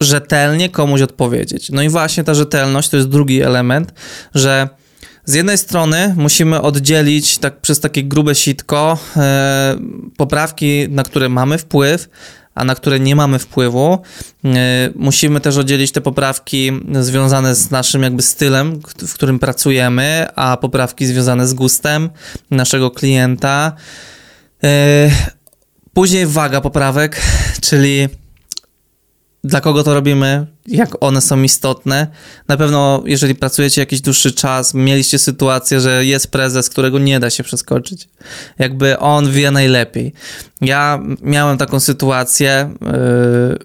rzetelnie 0.00 0.68
komuś 0.68 1.00
odpowiedzieć. 1.00 1.70
No 1.70 1.82
i 1.82 1.88
właśnie 1.88 2.24
ta 2.24 2.34
rzetelność 2.34 2.88
to 2.88 2.96
jest 2.96 3.08
drugi 3.08 3.42
element, 3.42 3.94
że 4.34 4.68
z 5.24 5.34
jednej 5.34 5.58
strony 5.58 6.14
musimy 6.16 6.62
oddzielić 6.62 7.38
tak 7.38 7.60
przez 7.60 7.80
takie 7.80 8.04
grube 8.04 8.34
sitko 8.34 8.98
e, 9.16 9.76
poprawki, 10.16 10.88
na 10.88 11.02
które 11.02 11.28
mamy 11.28 11.58
wpływ, 11.58 12.08
a 12.54 12.64
na 12.64 12.74
które 12.74 13.00
nie 13.00 13.16
mamy 13.16 13.38
wpływu. 13.38 13.98
E, 14.44 14.90
musimy 14.94 15.40
też 15.40 15.56
oddzielić 15.56 15.92
te 15.92 16.00
poprawki 16.00 16.72
związane 17.00 17.54
z 17.54 17.70
naszym 17.70 18.02
jakby 18.02 18.22
stylem, 18.22 18.80
w 19.06 19.14
którym 19.14 19.38
pracujemy, 19.38 20.26
a 20.34 20.56
poprawki 20.56 21.06
związane 21.06 21.48
z 21.48 21.54
gustem 21.54 22.10
naszego 22.50 22.90
klienta. 22.90 23.72
E, 24.64 25.10
później 25.94 26.26
waga 26.26 26.60
poprawek, 26.60 27.22
czyli 27.68 28.08
dla 29.46 29.60
kogo 29.60 29.82
to 29.82 29.94
robimy, 29.94 30.46
jak 30.66 31.04
one 31.04 31.20
są 31.20 31.42
istotne. 31.42 32.06
Na 32.48 32.56
pewno, 32.56 33.02
jeżeli 33.06 33.34
pracujecie 33.34 33.82
jakiś 33.82 34.00
dłuższy 34.00 34.32
czas, 34.32 34.74
mieliście 34.74 35.18
sytuację, 35.18 35.80
że 35.80 36.04
jest 36.04 36.30
prezes, 36.30 36.70
którego 36.70 36.98
nie 36.98 37.20
da 37.20 37.30
się 37.30 37.42
przeskoczyć. 37.42 38.08
Jakby 38.58 38.98
on 38.98 39.30
wie 39.30 39.50
najlepiej. 39.50 40.12
Ja 40.60 41.02
miałem 41.22 41.58
taką 41.58 41.80
sytuację. 41.80 42.74
Yy, 42.80 43.58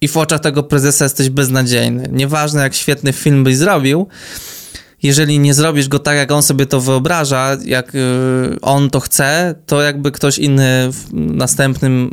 I 0.00 0.08
w 0.08 0.16
oczach 0.16 0.40
tego 0.40 0.62
prezesa 0.62 1.04
jesteś 1.04 1.30
beznadziejny. 1.30 2.08
Nieważne, 2.12 2.62
jak 2.62 2.74
świetny 2.74 3.12
film 3.12 3.44
byś 3.44 3.56
zrobił, 3.56 4.08
jeżeli 5.02 5.38
nie 5.38 5.54
zrobisz 5.54 5.88
go 5.88 5.98
tak, 5.98 6.16
jak 6.16 6.32
on 6.32 6.42
sobie 6.42 6.66
to 6.66 6.80
wyobraża, 6.80 7.56
jak 7.64 7.94
yy, 7.94 8.58
on 8.62 8.90
to 8.90 9.00
chce, 9.00 9.54
to 9.66 9.82
jakby 9.82 10.12
ktoś 10.12 10.38
inny 10.38 10.88
w 10.92 11.08
następnym 11.12 12.10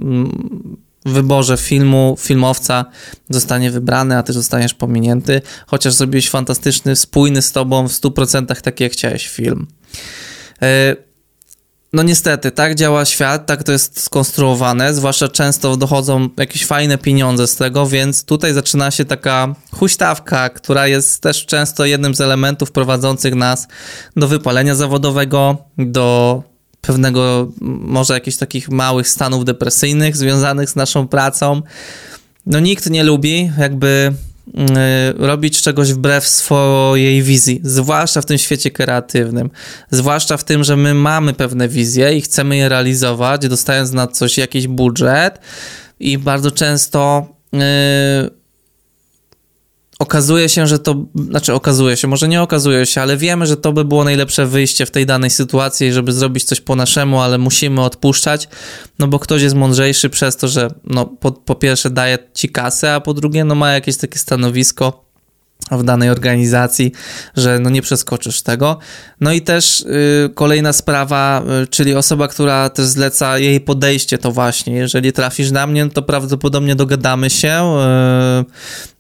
wyborze 1.09 1.57
filmu, 1.57 2.15
filmowca 2.19 2.85
zostanie 3.29 3.71
wybrany, 3.71 4.17
a 4.17 4.23
ty 4.23 4.33
zostaniesz 4.33 4.73
pominięty, 4.73 5.41
chociaż 5.67 5.93
zrobiłeś 5.93 6.29
fantastyczny, 6.29 6.95
spójny 6.95 7.41
z 7.41 7.51
tobą 7.51 7.87
w 7.87 7.91
100% 7.91 8.61
taki 8.61 8.83
jak 8.83 8.93
chciałeś 8.93 9.27
film. 9.27 9.67
E, 10.61 10.95
no 11.93 12.03
niestety, 12.03 12.51
tak 12.51 12.75
działa 12.75 13.05
świat, 13.05 13.45
tak 13.45 13.63
to 13.63 13.71
jest 13.71 13.99
skonstruowane, 13.99 14.93
zwłaszcza 14.93 15.27
często 15.27 15.77
dochodzą 15.77 16.29
jakieś 16.37 16.65
fajne 16.65 16.97
pieniądze 16.97 17.47
z 17.47 17.55
tego, 17.55 17.87
więc 17.87 18.25
tutaj 18.25 18.53
zaczyna 18.53 18.91
się 18.91 19.05
taka 19.05 19.55
huśtawka, 19.71 20.49
która 20.49 20.87
jest 20.87 21.21
też 21.21 21.45
często 21.45 21.85
jednym 21.85 22.15
z 22.15 22.21
elementów 22.21 22.71
prowadzących 22.71 23.35
nas 23.35 23.67
do 24.15 24.27
wypalenia 24.27 24.75
zawodowego, 24.75 25.57
do 25.77 26.43
pewnego, 26.81 27.51
może 27.61 28.13
jakichś 28.13 28.37
takich 28.37 28.69
małych 28.69 29.07
stanów 29.07 29.45
depresyjnych 29.45 30.17
związanych 30.17 30.69
z 30.69 30.75
naszą 30.75 31.07
pracą. 31.07 31.61
No 32.45 32.59
nikt 32.59 32.89
nie 32.89 33.03
lubi 33.03 33.51
jakby 33.59 34.13
y, 34.47 34.53
robić 35.17 35.61
czegoś 35.61 35.93
wbrew 35.93 36.27
swojej 36.27 37.23
wizji, 37.23 37.61
zwłaszcza 37.63 38.21
w 38.21 38.25
tym 38.25 38.37
świecie 38.37 38.71
kreatywnym, 38.71 39.49
zwłaszcza 39.91 40.37
w 40.37 40.43
tym, 40.43 40.63
że 40.63 40.75
my 40.75 40.93
mamy 40.93 41.33
pewne 41.33 41.67
wizje 41.67 42.17
i 42.17 42.21
chcemy 42.21 42.57
je 42.57 42.69
realizować, 42.69 43.47
dostając 43.47 43.91
na 43.91 44.07
coś 44.07 44.37
jakiś 44.37 44.67
budżet 44.67 45.39
i 45.99 46.17
bardzo 46.17 46.51
często 46.51 47.27
yy, 47.53 47.59
okazuje 49.99 50.49
się, 50.49 50.67
że 50.67 50.79
to, 50.79 51.05
znaczy 51.15 51.53
okazuje 51.53 51.97
się, 51.97 52.07
może 52.07 52.27
nie 52.27 52.41
okazuje 52.41 52.85
się, 52.85 53.01
ale 53.01 53.17
wiemy, 53.17 53.47
że 53.47 53.57
to 53.57 53.73
by 53.73 53.85
było 53.85 54.03
najlepsze 54.03 54.45
wyjście 54.45 54.85
w 54.85 54.91
tej 54.91 55.05
danej 55.05 55.29
sytuacji, 55.29 55.93
żeby 55.93 56.11
zrobić 56.11 56.43
coś 56.43 56.61
po 56.61 56.75
naszemu, 56.75 57.19
ale 57.19 57.37
musimy 57.37 57.81
odpuszczać, 57.81 58.49
no 58.99 59.07
bo 59.07 59.19
ktoś 59.19 59.41
jest 59.41 59.55
mądrzejszy 59.55 60.09
przez 60.09 60.37
to, 60.37 60.47
że 60.47 60.67
no 60.83 61.05
po, 61.05 61.31
po 61.31 61.55
pierwsze 61.55 61.89
daje 61.89 62.17
ci 62.33 62.49
kasę, 62.49 62.93
a 62.93 62.99
po 62.99 63.13
drugie 63.13 63.43
no 63.43 63.55
ma 63.55 63.71
jakieś 63.71 63.97
takie 63.97 64.19
stanowisko 64.19 65.09
w 65.71 65.83
danej 65.83 66.09
organizacji, 66.09 66.91
że 67.37 67.59
no 67.59 67.69
nie 67.69 67.81
przeskoczysz 67.81 68.41
tego. 68.41 68.77
No 69.21 69.31
i 69.31 69.41
też 69.41 69.81
y, 69.81 70.29
kolejna 70.35 70.73
sprawa, 70.73 71.43
y, 71.63 71.67
czyli 71.67 71.95
osoba, 71.95 72.27
która 72.27 72.69
też 72.69 72.85
zleca 72.85 73.37
jej 73.37 73.61
podejście 73.61 74.17
to 74.17 74.31
właśnie, 74.31 74.75
jeżeli 74.75 75.13
trafisz 75.13 75.51
na 75.51 75.67
mnie, 75.67 75.89
to 75.89 76.01
prawdopodobnie 76.01 76.75
dogadamy 76.75 77.29
się, 77.29 77.77
y, 78.41 78.98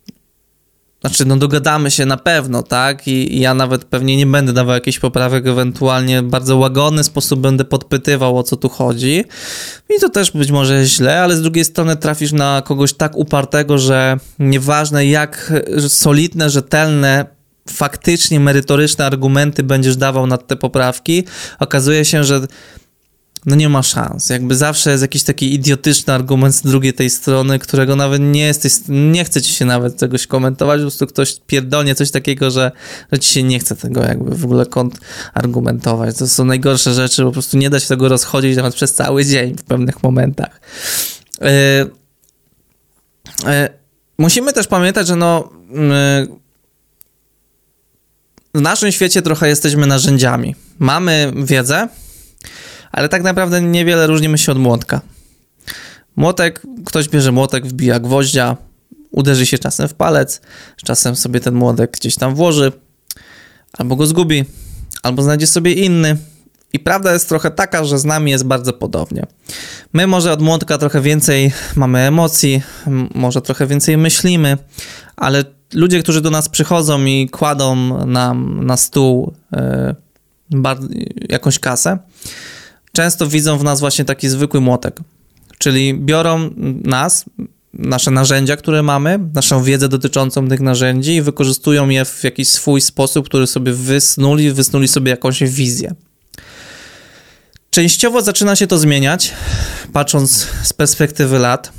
znaczy, 1.01 1.25
no 1.25 1.37
dogadamy 1.37 1.91
się 1.91 2.05
na 2.05 2.17
pewno, 2.17 2.63
tak? 2.63 3.07
I, 3.07 3.35
I, 3.35 3.39
ja 3.39 3.53
nawet 3.53 3.85
pewnie 3.85 4.17
nie 4.17 4.25
będę 4.25 4.53
dawał 4.53 4.73
jakichś 4.75 4.99
poprawek, 4.99 5.47
ewentualnie 5.47 6.21
w 6.21 6.25
bardzo 6.25 6.57
łagodny 6.57 7.03
sposób 7.03 7.39
będę 7.39 7.65
podpytywał, 7.65 8.37
o 8.37 8.43
co 8.43 8.57
tu 8.57 8.69
chodzi. 8.69 9.23
I 9.89 9.99
to 9.99 10.09
też 10.09 10.31
być 10.31 10.51
może 10.51 10.85
źle, 10.85 11.21
ale 11.21 11.35
z 11.35 11.41
drugiej 11.41 11.65
strony 11.65 11.95
trafisz 11.95 12.31
na 12.31 12.61
kogoś 12.65 12.93
tak 12.93 13.17
upartego, 13.17 13.77
że 13.77 14.17
nieważne 14.39 15.05
jak 15.05 15.53
solidne, 15.87 16.49
rzetelne 16.49 17.25
faktycznie 17.69 18.39
merytoryczne 18.39 19.05
argumenty 19.05 19.63
będziesz 19.63 19.97
dawał 19.97 20.27
nad 20.27 20.47
te 20.47 20.55
poprawki, 20.55 21.23
okazuje 21.59 22.05
się, 22.05 22.23
że 22.23 22.41
no 23.45 23.55
nie 23.55 23.69
ma 23.69 23.83
szans. 23.83 24.29
Jakby 24.29 24.55
zawsze 24.55 24.91
jest 24.91 25.01
jakiś 25.01 25.23
taki 25.23 25.53
idiotyczny 25.53 26.13
argument 26.13 26.55
z 26.55 26.61
drugiej 26.61 26.93
tej 26.93 27.09
strony, 27.09 27.59
którego 27.59 27.95
nawet 27.95 28.21
nie 28.21 28.41
jesteś, 28.41 28.73
nie 28.89 29.25
chce 29.25 29.41
ci 29.41 29.53
się 29.53 29.65
nawet 29.65 29.97
czegoś 29.97 30.27
komentować, 30.27 30.77
po 30.77 30.83
prostu 30.83 31.07
ktoś 31.07 31.41
pierdolnie 31.47 31.95
coś 31.95 32.11
takiego, 32.11 32.51
że, 32.51 32.71
że 33.11 33.19
ci 33.19 33.29
się 33.29 33.43
nie 33.43 33.59
chce 33.59 33.75
tego 33.75 34.01
jakby 34.01 34.35
w 34.35 34.45
ogóle 34.45 34.65
kont 34.65 34.99
argumentować. 35.33 36.17
To 36.17 36.27
są 36.27 36.45
najgorsze 36.45 36.93
rzeczy, 36.93 37.23
po 37.23 37.31
prostu 37.31 37.57
nie 37.57 37.69
da 37.69 37.79
się 37.79 37.87
tego 37.87 38.09
rozchodzić 38.09 38.55
nawet 38.55 38.75
przez 38.75 38.93
cały 38.93 39.25
dzień 39.25 39.57
w 39.57 39.63
pewnych 39.63 40.03
momentach. 40.03 40.61
Yy, 41.41 41.47
yy, 43.43 43.69
musimy 44.17 44.53
też 44.53 44.67
pamiętać, 44.67 45.07
że 45.07 45.15
no 45.15 45.49
yy, 45.71 46.39
w 48.53 48.61
naszym 48.61 48.91
świecie 48.91 49.21
trochę 49.21 49.49
jesteśmy 49.49 49.87
narzędziami. 49.87 50.55
Mamy 50.79 51.33
wiedzę, 51.35 51.87
ale 52.91 53.09
tak 53.09 53.23
naprawdę 53.23 53.61
niewiele 53.61 54.07
różnimy 54.07 54.37
się 54.37 54.51
od 54.51 54.57
młotka. 54.57 55.01
Młotek, 56.15 56.61
ktoś 56.85 57.09
bierze 57.09 57.31
młotek, 57.31 57.67
wbija 57.67 57.99
gwoździa, 57.99 58.57
uderzy 59.11 59.45
się 59.45 59.57
czasem 59.57 59.87
w 59.87 59.93
palec, 59.93 60.41
czasem 60.83 61.15
sobie 61.15 61.39
ten 61.39 61.55
młotek 61.55 61.91
gdzieś 61.91 62.15
tam 62.15 62.35
włoży, 62.35 62.71
albo 63.77 63.95
go 63.95 64.05
zgubi, 64.05 64.45
albo 65.03 65.23
znajdzie 65.23 65.47
sobie 65.47 65.73
inny. 65.73 66.17
I 66.73 66.79
prawda 66.79 67.13
jest 67.13 67.29
trochę 67.29 67.51
taka, 67.51 67.83
że 67.83 67.99
z 67.99 68.05
nami 68.05 68.31
jest 68.31 68.43
bardzo 68.43 68.73
podobnie. 68.73 69.25
My 69.93 70.07
może 70.07 70.31
od 70.31 70.41
młotka 70.41 70.77
trochę 70.77 71.01
więcej 71.01 71.51
mamy 71.75 71.99
emocji, 71.99 72.61
może 73.15 73.41
trochę 73.41 73.67
więcej 73.67 73.97
myślimy, 73.97 74.57
ale 75.15 75.43
ludzie, 75.73 76.03
którzy 76.03 76.21
do 76.21 76.29
nas 76.29 76.49
przychodzą 76.49 77.05
i 77.05 77.29
kładą 77.29 77.75
nam 78.05 78.65
na 78.65 78.77
stół 78.77 79.33
yy, 79.51 80.99
jakąś 81.29 81.59
kasę, 81.59 81.97
często 82.91 83.27
widzą 83.27 83.57
w 83.57 83.63
nas 83.63 83.79
właśnie 83.79 84.05
taki 84.05 84.29
zwykły 84.29 84.61
młotek. 84.61 84.99
Czyli 85.57 85.93
biorą 85.93 86.49
nas, 86.83 87.25
nasze 87.73 88.11
narzędzia, 88.11 88.55
które 88.57 88.83
mamy, 88.83 89.19
naszą 89.33 89.63
wiedzę 89.63 89.89
dotyczącą 89.89 90.49
tych 90.49 90.59
narzędzi 90.59 91.15
i 91.15 91.21
wykorzystują 91.21 91.89
je 91.89 92.05
w 92.05 92.23
jakiś 92.23 92.49
swój 92.49 92.81
sposób, 92.81 93.25
który 93.25 93.47
sobie 93.47 93.73
wysnuli, 93.73 94.51
wysnuli 94.51 94.87
sobie 94.87 95.11
jakąś 95.11 95.43
wizję. 95.43 95.95
Częściowo 97.69 98.21
zaczyna 98.21 98.55
się 98.55 98.67
to 98.67 98.77
zmieniać, 98.77 99.31
patrząc 99.93 100.47
z 100.63 100.73
perspektywy 100.73 101.39
lat. 101.39 101.71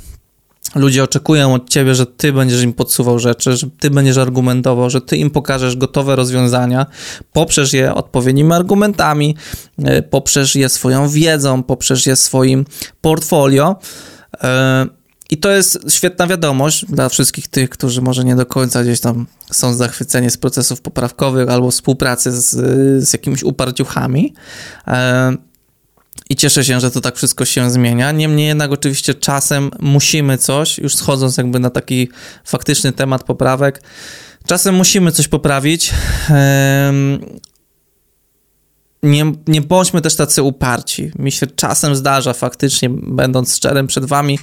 Ludzie 0.75 1.03
oczekują 1.03 1.53
od 1.53 1.69
ciebie, 1.69 1.95
że 1.95 2.05
ty 2.05 2.33
będziesz 2.33 2.63
im 2.63 2.73
podsuwał 2.73 3.19
rzeczy, 3.19 3.57
że 3.57 3.67
ty 3.79 3.89
będziesz 3.89 4.17
argumentował, 4.17 4.89
że 4.89 5.01
ty 5.01 5.17
im 5.17 5.29
pokażesz 5.29 5.75
gotowe 5.75 6.15
rozwiązania, 6.15 6.85
poprzesz 7.33 7.73
je 7.73 7.93
odpowiednimi 7.93 8.53
argumentami, 8.53 9.35
e, 9.83 10.01
poprzesz 10.01 10.55
je 10.55 10.69
swoją 10.69 11.09
wiedzą, 11.09 11.63
poprzesz 11.63 12.05
je 12.05 12.15
swoim 12.15 12.65
portfolio. 13.01 13.75
E, 14.43 14.85
I 15.29 15.37
to 15.37 15.51
jest 15.51 15.79
świetna 15.89 16.27
wiadomość 16.27 16.85
dla 16.85 17.09
wszystkich 17.09 17.47
tych, 17.47 17.69
którzy 17.69 18.01
może 18.01 18.23
nie 18.23 18.35
do 18.35 18.45
końca 18.45 18.83
gdzieś 18.83 18.99
tam 18.99 19.25
są 19.51 19.73
zachwyceni 19.73 20.29
z 20.29 20.37
procesów 20.37 20.81
poprawkowych 20.81 21.49
albo 21.49 21.71
współpracy 21.71 22.31
z, 22.31 22.49
z 23.09 23.13
jakimiś 23.13 23.43
uparciuchami. 23.43 24.33
I 26.31 26.35
cieszę 26.35 26.63
się, 26.63 26.79
że 26.79 26.91
to 26.91 27.01
tak 27.01 27.15
wszystko 27.15 27.45
się 27.45 27.71
zmienia. 27.71 28.11
Niemniej 28.11 28.47
jednak 28.47 28.71
oczywiście 28.71 29.13
czasem 29.13 29.71
musimy 29.79 30.37
coś, 30.37 30.77
już 30.77 30.95
schodząc 30.95 31.37
jakby 31.37 31.59
na 31.59 31.69
taki 31.69 32.09
faktyczny 32.45 32.91
temat 32.91 33.23
poprawek, 33.23 33.81
czasem 34.45 34.75
musimy 34.75 35.11
coś 35.11 35.27
poprawić. 35.27 35.93
Nie, 39.03 39.31
nie 39.47 39.61
bądźmy 39.61 40.01
też 40.01 40.15
tacy 40.15 40.43
uparci. 40.43 41.11
Mi 41.19 41.31
się 41.31 41.47
czasem 41.47 41.95
zdarza 41.95 42.33
faktycznie, 42.33 42.89
będąc 42.89 43.55
szczerym 43.55 43.87
przed 43.87 44.05
wami, 44.05 44.39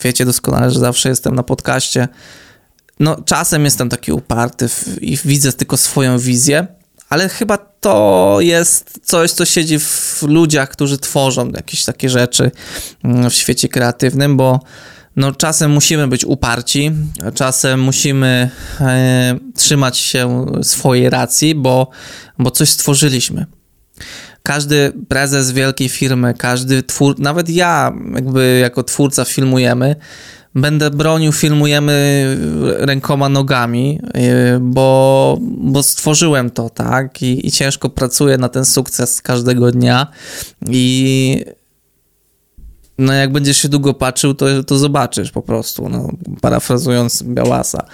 wiecie 0.00 0.24
doskonale, 0.24 0.70
że 0.70 0.80
zawsze 0.80 1.08
jestem 1.08 1.34
na 1.34 1.42
podcaście, 1.42 2.08
no 3.00 3.16
czasem 3.24 3.64
jestem 3.64 3.88
taki 3.88 4.12
uparty 4.12 4.68
i 5.00 5.18
widzę 5.24 5.52
tylko 5.52 5.76
swoją 5.76 6.18
wizję, 6.18 6.66
ale 7.08 7.28
chyba 7.28 7.73
to 7.84 8.36
jest 8.40 9.00
coś, 9.02 9.30
co 9.30 9.44
siedzi 9.44 9.78
w 9.78 10.22
ludziach, 10.22 10.68
którzy 10.68 10.98
tworzą 10.98 11.48
jakieś 11.48 11.84
takie 11.84 12.10
rzeczy 12.10 12.50
mm, 13.04 13.30
w 13.30 13.34
świecie 13.34 13.68
kreatywnym, 13.68 14.36
bo 14.36 14.60
no, 15.16 15.32
czasem 15.32 15.70
musimy 15.70 16.08
być 16.08 16.24
uparci, 16.24 16.92
czasem 17.34 17.80
musimy 17.80 18.50
e, 18.80 19.38
trzymać 19.54 19.98
się 19.98 20.46
swojej 20.62 21.10
racji, 21.10 21.54
bo, 21.54 21.90
bo 22.38 22.50
coś 22.50 22.68
stworzyliśmy. 22.68 23.46
Każdy 24.46 24.92
prezes 25.08 25.52
wielkiej 25.52 25.88
firmy, 25.88 26.34
każdy 26.34 26.82
twór, 26.82 27.18
nawet 27.18 27.50
ja, 27.50 27.92
jakby 28.14 28.58
jako 28.62 28.82
twórca 28.82 29.24
filmujemy, 29.24 29.96
będę 30.54 30.90
bronił, 30.90 31.32
filmujemy 31.32 32.26
rękoma, 32.78 33.28
nogami, 33.28 34.00
y, 34.16 34.60
bo, 34.60 35.38
bo 35.40 35.82
stworzyłem 35.82 36.50
to, 36.50 36.70
tak? 36.70 37.22
I, 37.22 37.46
I 37.46 37.50
ciężko 37.50 37.90
pracuję 37.90 38.38
na 38.38 38.48
ten 38.48 38.64
sukces 38.64 39.22
każdego 39.22 39.70
dnia. 39.70 40.06
I 40.70 41.44
no 42.98 43.12
jak 43.12 43.32
będziesz 43.32 43.56
się 43.56 43.68
długo 43.68 43.94
patrzył, 43.94 44.34
to, 44.34 44.64
to 44.64 44.78
zobaczysz 44.78 45.30
po 45.30 45.42
prostu, 45.42 45.88
no, 45.88 46.08
parafrazując 46.40 47.22
Białasa. 47.22 47.86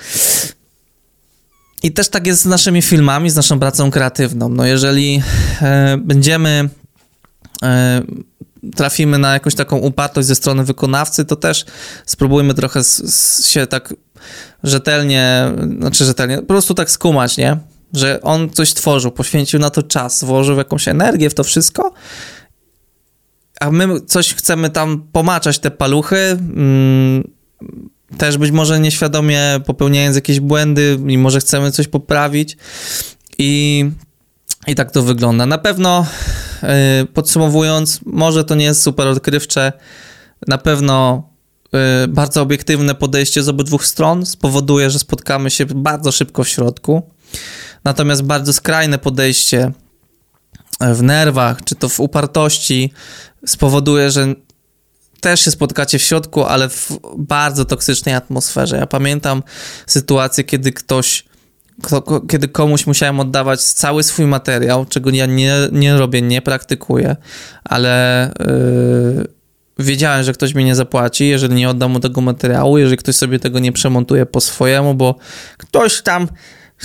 I 1.83 1.93
też 1.93 2.09
tak 2.09 2.27
jest 2.27 2.43
z 2.43 2.47
naszymi 2.47 2.83
filmami, 2.83 3.31
z 3.31 3.37
naszą 3.37 3.59
pracą 3.59 3.91
kreatywną. 3.91 4.49
No 4.49 4.67
jeżeli 4.67 5.23
e, 5.63 5.97
będziemy 5.97 6.69
e, 7.63 8.03
trafimy 8.77 9.19
na 9.19 9.33
jakąś 9.33 9.55
taką 9.55 9.77
upartość 9.79 10.29
ze 10.29 10.35
strony 10.35 10.65
wykonawcy, 10.65 11.25
to 11.25 11.37
też 11.37 11.65
spróbujmy 12.07 12.55
trochę 12.55 12.81
się 13.45 13.67
tak 13.67 13.95
rzetelnie, 14.65 15.53
znaczy 15.79 16.05
rzetelnie, 16.05 16.39
po 16.39 16.45
prostu 16.45 16.75
tak 16.75 16.91
skumać, 16.91 17.37
nie? 17.37 17.57
Że 17.95 18.21
on 18.23 18.51
coś 18.51 18.75
tworzył, 18.75 19.11
poświęcił 19.11 19.61
na 19.61 19.71
to 19.71 19.83
czas, 19.83 20.25
włożył 20.25 20.57
jakąś 20.57 20.89
energię 20.89 21.31
w 21.31 21.35
to 21.35 21.45
wszystko, 21.45 21.93
a 23.61 23.71
my 23.71 24.01
coś 24.01 24.35
chcemy 24.35 24.71
tam 24.71 25.09
pomaczać 25.13 25.59
te 25.59 25.71
paluchy, 25.71 26.17
mm, 26.17 27.31
też 28.19 28.39
być 28.39 28.51
może 28.51 28.81
nieświadomie 28.81 29.61
popełniając 29.67 30.17
jakieś 30.17 30.41
błędy 30.41 30.99
i 31.09 31.19
może 31.19 31.41
chcemy 31.41 31.71
coś 31.71 31.89
poprawić 31.89 32.57
i, 33.39 33.85
i 34.67 34.75
tak 34.75 34.91
to 34.91 35.03
wygląda. 35.03 35.47
Na 35.47 35.59
pewno 35.59 36.07
E, 36.63 37.07
podsumowując, 37.15 38.01
może 38.07 38.45
to 38.45 38.55
nie 38.55 38.65
jest 38.65 38.83
super 38.83 39.07
odkrywcze, 39.07 39.73
na 40.49 40.59
pewno 40.59 41.29
e, 41.75 42.09
bardzo 42.09 42.43
obiektywne 42.43 42.95
podejście 42.95 43.43
z 43.43 43.49
obydwu 43.49 43.79
stron 43.79 44.27
spowoduje, 44.27 44.91
że 44.91 44.99
spotkamy 44.99 45.51
się 45.51 45.67
bardzo 45.67 46.13
szybko 46.13 46.45
w 46.45 46.49
środku. 46.49 47.11
Natomiast 47.85 48.23
bardzo 48.23 48.53
skrajne 48.53 48.99
podejście 48.99 49.73
w 50.81 51.03
nerwach, 51.03 51.65
czy 51.65 51.75
to 51.75 51.89
w 51.89 52.01
upartości, 52.01 52.93
spowoduje, 53.47 54.11
że 54.11 54.35
też 55.21 55.41
się 55.41 55.51
spotkacie 55.51 55.99
w 55.99 56.03
środku, 56.03 56.45
ale 56.45 56.69
w 56.69 56.99
bardzo 57.19 57.65
toksycznej 57.65 58.15
atmosferze. 58.15 58.77
Ja 58.77 58.87
pamiętam 58.87 59.43
sytuację, 59.87 60.45
kiedy 60.45 60.73
ktoś 60.73 61.25
kiedy 62.29 62.49
komuś 62.49 62.87
musiałem 62.87 63.21
oddawać 63.21 63.63
cały 63.63 64.03
swój 64.03 64.27
materiał, 64.27 64.87
czego 64.87 65.11
ja 65.11 65.27
nie, 65.27 65.55
nie 65.73 65.97
robię, 65.97 66.23
nie 66.23 66.43
praktykuję, 66.43 67.17
ale 67.65 68.31
yy, 68.39 69.27
wiedziałem, 69.79 70.25
że 70.25 70.33
ktoś 70.33 70.55
mi 70.55 70.65
nie 70.65 70.75
zapłaci, 70.75 71.29
jeżeli 71.29 71.55
nie 71.55 71.71
oddam 71.71 71.91
mu 71.91 72.01
tego 72.01 72.21
materiału, 72.21 72.79
jeżeli 72.79 72.97
ktoś 72.97 73.17
sobie 73.17 73.39
tego 73.39 73.59
nie 73.59 73.73
przemontuje 73.73 74.27
po 74.27 74.41
swojemu, 74.41 74.95
bo 74.95 75.15
ktoś 75.59 76.03
tam 76.03 76.29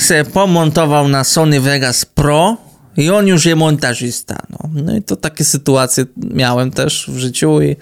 się 0.08 0.26
pomontował 0.34 1.08
na 1.08 1.24
Sony 1.24 1.62
Vegas 1.62 2.06
Pro 2.06 2.58
i 2.98 3.10
on 3.10 3.28
już 3.28 3.46
jest 3.46 3.58
montażysta. 3.58 4.38
No. 4.50 4.70
no 4.84 4.96
i 4.96 5.02
to 5.02 5.16
takie 5.16 5.44
sytuacje 5.44 6.06
miałem 6.18 6.72
też 6.72 7.10
w 7.10 7.18
życiu 7.18 7.62
i 7.62 7.76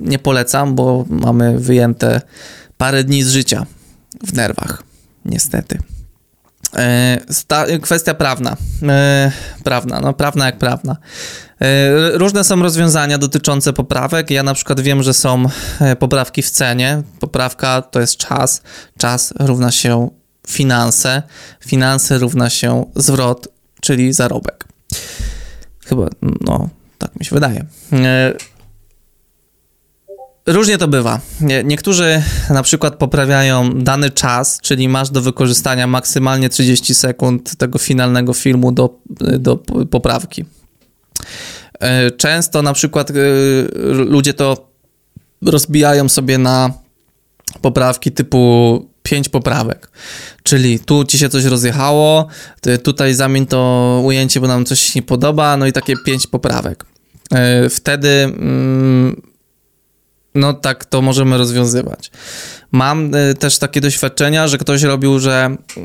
nie 0.00 0.18
polecam, 0.18 0.74
bo 0.74 1.04
mamy 1.08 1.58
wyjęte 1.58 2.20
parę 2.76 3.04
dni 3.04 3.22
z 3.22 3.30
życia 3.30 3.66
w 4.24 4.32
nerwach, 4.34 4.82
niestety. 5.24 5.78
E, 6.76 7.78
kwestia 7.82 8.14
prawna. 8.14 8.56
E, 8.88 9.32
prawna, 9.64 10.00
no 10.00 10.12
prawna 10.12 10.46
jak 10.46 10.58
prawna. 10.58 10.96
E, 11.60 12.18
różne 12.18 12.44
są 12.44 12.62
rozwiązania 12.62 13.18
dotyczące 13.18 13.72
poprawek. 13.72 14.30
Ja 14.30 14.42
na 14.42 14.54
przykład 14.54 14.80
wiem, 14.80 15.02
że 15.02 15.14
są 15.14 15.44
poprawki 15.98 16.42
w 16.42 16.50
cenie. 16.50 17.02
Poprawka 17.20 17.82
to 17.82 18.00
jest 18.00 18.16
czas. 18.16 18.62
Czas 18.98 19.34
równa 19.40 19.72
się 19.72 20.10
finanse. 20.48 21.22
Finanse 21.66 22.18
równa 22.18 22.50
się 22.50 22.84
zwrot, 22.96 23.48
czyli 23.90 24.12
zarobek. 24.12 24.64
Chyba, 25.86 26.08
no, 26.40 26.68
tak 26.98 27.16
mi 27.16 27.24
się 27.24 27.34
wydaje. 27.34 27.66
Różnie 30.46 30.78
to 30.78 30.88
bywa. 30.88 31.20
Niektórzy 31.64 32.22
na 32.50 32.62
przykład 32.62 32.94
poprawiają 32.96 33.70
dany 33.78 34.10
czas, 34.10 34.60
czyli 34.62 34.88
masz 34.88 35.10
do 35.10 35.20
wykorzystania 35.20 35.86
maksymalnie 35.86 36.48
30 36.48 36.94
sekund 36.94 37.56
tego 37.56 37.78
finalnego 37.78 38.32
filmu 38.32 38.72
do, 38.72 38.98
do 39.38 39.56
poprawki. 39.90 40.44
E, 41.80 42.10
często 42.10 42.62
na 42.62 42.72
przykład 42.72 43.10
e, 43.10 43.14
ludzie 43.92 44.34
to 44.34 44.70
rozbijają 45.42 46.08
sobie 46.08 46.38
na 46.38 46.72
poprawki 47.60 48.12
typu 48.12 48.89
pięć 49.02 49.28
poprawek. 49.28 49.90
Czyli 50.42 50.78
tu 50.78 51.04
ci 51.04 51.18
się 51.18 51.28
coś 51.28 51.44
rozjechało, 51.44 52.26
tutaj 52.82 53.14
zamień 53.14 53.46
to 53.46 54.00
ujęcie, 54.04 54.40
bo 54.40 54.46
nam 54.46 54.64
coś 54.64 54.80
się 54.80 54.92
nie 54.94 55.02
podoba, 55.02 55.56
no 55.56 55.66
i 55.66 55.72
takie 55.72 55.94
pięć 56.06 56.26
poprawek. 56.26 56.84
E, 57.32 57.68
wtedy 57.68 58.08
mm, 58.08 59.30
no 60.34 60.52
tak 60.54 60.84
to 60.84 61.02
możemy 61.02 61.38
rozwiązywać. 61.38 62.10
Mam 62.72 63.14
y, 63.14 63.34
też 63.34 63.58
takie 63.58 63.80
doświadczenia, 63.80 64.48
że 64.48 64.58
ktoś 64.58 64.82
robił, 64.82 65.18
że 65.18 65.56
y, 65.76 65.80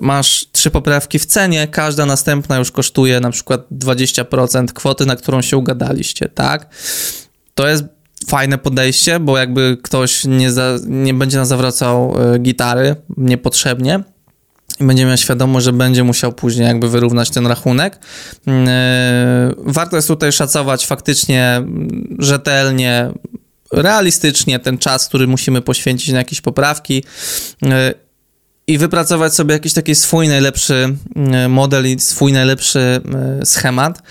masz 0.00 0.46
trzy 0.52 0.70
poprawki 0.70 1.18
w 1.18 1.26
cenie, 1.26 1.68
każda 1.68 2.06
następna 2.06 2.58
już 2.58 2.70
kosztuje 2.70 3.20
na 3.20 3.30
przykład 3.30 3.66
20% 3.72 4.66
kwoty, 4.72 5.06
na 5.06 5.16
którą 5.16 5.42
się 5.42 5.56
ugadaliście, 5.56 6.28
tak? 6.28 6.68
To 7.54 7.68
jest 7.68 7.84
fajne 8.28 8.58
podejście, 8.58 9.20
bo 9.20 9.38
jakby 9.38 9.78
ktoś 9.82 10.24
nie, 10.24 10.52
za, 10.52 10.78
nie 10.86 11.14
będzie 11.14 11.36
nam 11.36 11.46
zawracał 11.46 12.14
y, 12.34 12.38
gitary 12.38 12.96
niepotrzebnie, 13.16 14.00
i 14.80 14.84
będzie 14.84 15.06
miał 15.06 15.16
świadomość, 15.16 15.64
że 15.64 15.72
będzie 15.72 16.04
musiał 16.04 16.32
później 16.32 16.66
jakby 16.66 16.88
wyrównać 16.88 17.30
ten 17.30 17.46
rachunek. 17.46 17.98
Warto 19.56 19.96
jest 19.96 20.08
tutaj 20.08 20.32
szacować 20.32 20.86
faktycznie 20.86 21.62
rzetelnie 22.18 23.10
realistycznie 23.72 24.58
ten 24.58 24.78
czas, 24.78 25.08
który 25.08 25.26
musimy 25.26 25.60
poświęcić 25.60 26.12
na 26.12 26.18
jakieś 26.18 26.40
poprawki 26.40 27.04
e, 27.62 27.94
i 28.66 28.78
wypracować 28.78 29.34
sobie 29.34 29.52
jakiś 29.52 29.72
taki 29.72 29.94
swój 29.94 30.28
najlepszy 30.28 30.96
e, 31.16 31.48
model 31.48 31.86
i 31.86 32.00
swój 32.00 32.32
najlepszy 32.32 32.78
e, 32.80 33.00
schemat 33.46 34.02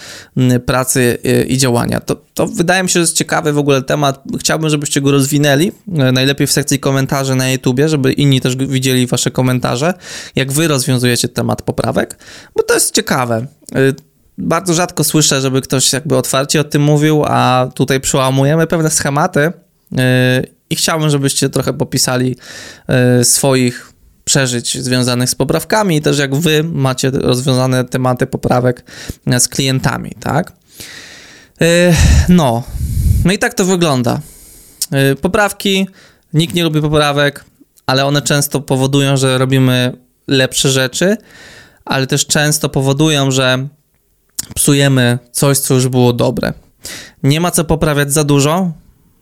pracy 0.65 1.17
i 1.47 1.57
działania. 1.57 1.99
To, 1.99 2.15
to 2.33 2.47
wydaje 2.47 2.83
mi 2.83 2.89
się, 2.89 2.93
że 2.93 2.99
jest 2.99 3.17
ciekawy 3.17 3.53
w 3.53 3.57
ogóle 3.57 3.81
temat. 3.81 4.23
Chciałbym, 4.39 4.69
żebyście 4.69 5.01
go 5.01 5.11
rozwinęli, 5.11 5.71
najlepiej 5.87 6.47
w 6.47 6.51
sekcji 6.51 6.79
komentarzy 6.79 7.35
na 7.35 7.49
YouTubie, 7.49 7.89
żeby 7.89 8.13
inni 8.13 8.41
też 8.41 8.55
widzieli 8.55 9.07
wasze 9.07 9.31
komentarze, 9.31 9.93
jak 10.35 10.51
wy 10.51 10.67
rozwiązujecie 10.67 11.29
temat 11.29 11.61
poprawek, 11.61 12.17
bo 12.55 12.63
to 12.63 12.73
jest 12.73 12.95
ciekawe 12.95 13.47
bardzo 14.37 14.73
rzadko 14.73 15.03
słyszę, 15.03 15.41
żeby 15.41 15.61
ktoś 15.61 15.93
jakby 15.93 16.17
otwarcie 16.17 16.61
o 16.61 16.63
tym 16.63 16.81
mówił, 16.81 17.23
a 17.27 17.69
tutaj 17.75 17.99
przełamujemy 17.99 18.67
pewne 18.67 18.91
schematy 18.91 19.51
i 20.69 20.75
chciałbym, 20.75 21.09
żebyście 21.09 21.49
trochę 21.49 21.73
popisali 21.73 22.35
swoich 23.23 23.92
przeżyć 24.33 24.83
związanych 24.83 25.29
z 25.29 25.35
poprawkami 25.35 25.97
i 25.97 26.01
też 26.01 26.19
jak 26.19 26.35
wy 26.35 26.63
macie 26.63 27.11
rozwiązane 27.11 27.83
tematy 27.83 28.27
poprawek 28.27 28.85
z 29.39 29.47
klientami, 29.47 30.11
tak? 30.19 30.51
Yy, 31.59 31.67
no. 32.29 32.63
No 33.25 33.33
i 33.33 33.39
tak 33.39 33.53
to 33.53 33.65
wygląda. 33.65 34.19
Poprawki, 35.21 35.87
nikt 36.33 36.55
nie 36.55 36.63
lubi 36.63 36.81
poprawek, 36.81 37.45
ale 37.85 38.05
one 38.05 38.21
często 38.21 38.61
powodują, 38.61 39.17
że 39.17 39.37
robimy 39.37 39.97
lepsze 40.27 40.69
rzeczy, 40.69 41.17
ale 41.85 42.07
też 42.07 42.25
często 42.27 42.69
powodują, 42.69 43.31
że 43.31 43.67
psujemy 44.55 45.19
coś, 45.31 45.57
co 45.57 45.73
już 45.73 45.87
było 45.87 46.13
dobre. 46.13 46.53
Nie 47.23 47.41
ma 47.41 47.51
co 47.51 47.63
poprawiać 47.63 48.13
za 48.13 48.23
dużo, 48.23 48.71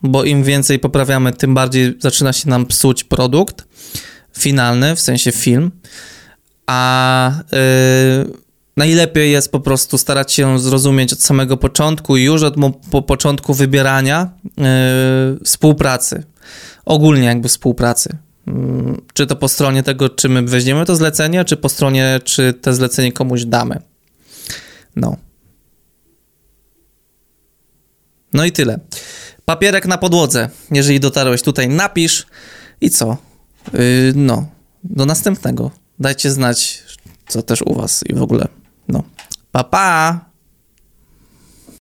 bo 0.03 0.23
im 0.23 0.43
więcej 0.43 0.79
poprawiamy, 0.79 1.33
tym 1.33 1.53
bardziej 1.53 1.97
zaczyna 1.99 2.33
się 2.33 2.49
nam 2.49 2.65
psuć 2.65 3.03
produkt 3.03 3.63
finalny, 4.37 4.95
w 4.95 5.01
sensie 5.01 5.31
film. 5.31 5.71
A 6.67 7.31
yy, 7.51 8.33
najlepiej 8.77 9.31
jest 9.31 9.51
po 9.51 9.59
prostu 9.59 9.97
starać 9.97 10.33
się 10.33 10.59
zrozumieć 10.59 11.13
od 11.13 11.21
samego 11.23 11.57
początku, 11.57 12.17
już 12.17 12.43
od 12.43 12.55
po 12.91 13.01
początku 13.01 13.53
wybierania 13.53 14.29
yy, 14.43 14.65
współpracy. 15.45 16.23
Ogólnie 16.85 17.25
jakby 17.25 17.49
współpracy. 17.49 18.17
Yy, 18.47 18.53
czy 19.13 19.27
to 19.27 19.35
po 19.35 19.47
stronie 19.47 19.83
tego, 19.83 20.09
czy 20.09 20.29
my 20.29 20.41
weźmiemy 20.41 20.85
to 20.85 20.95
zlecenie, 20.95 21.45
czy 21.45 21.57
po 21.57 21.69
stronie, 21.69 22.19
czy 22.23 22.53
te 22.53 22.73
zlecenie 22.73 23.11
komuś 23.11 23.45
damy. 23.45 23.79
No. 24.95 25.17
No 28.33 28.45
i 28.45 28.51
tyle. 28.51 28.79
Papierek 29.45 29.85
na 29.85 29.97
podłodze. 29.97 30.49
Jeżeli 30.71 30.99
dotarłeś 30.99 31.41
tutaj, 31.41 31.69
napisz 31.69 32.25
i 32.81 32.89
co? 32.89 33.17
Yy, 33.73 34.13
no, 34.15 34.47
do 34.83 35.05
następnego. 35.05 35.71
Dajcie 35.99 36.31
znać, 36.31 36.83
co 37.27 37.41
też 37.41 37.61
u 37.61 37.73
was 37.73 38.03
i 38.05 38.13
w 38.13 38.21
ogóle. 38.21 38.47
No. 38.87 39.03
Pa, 39.51 39.63
pa! 39.63 40.30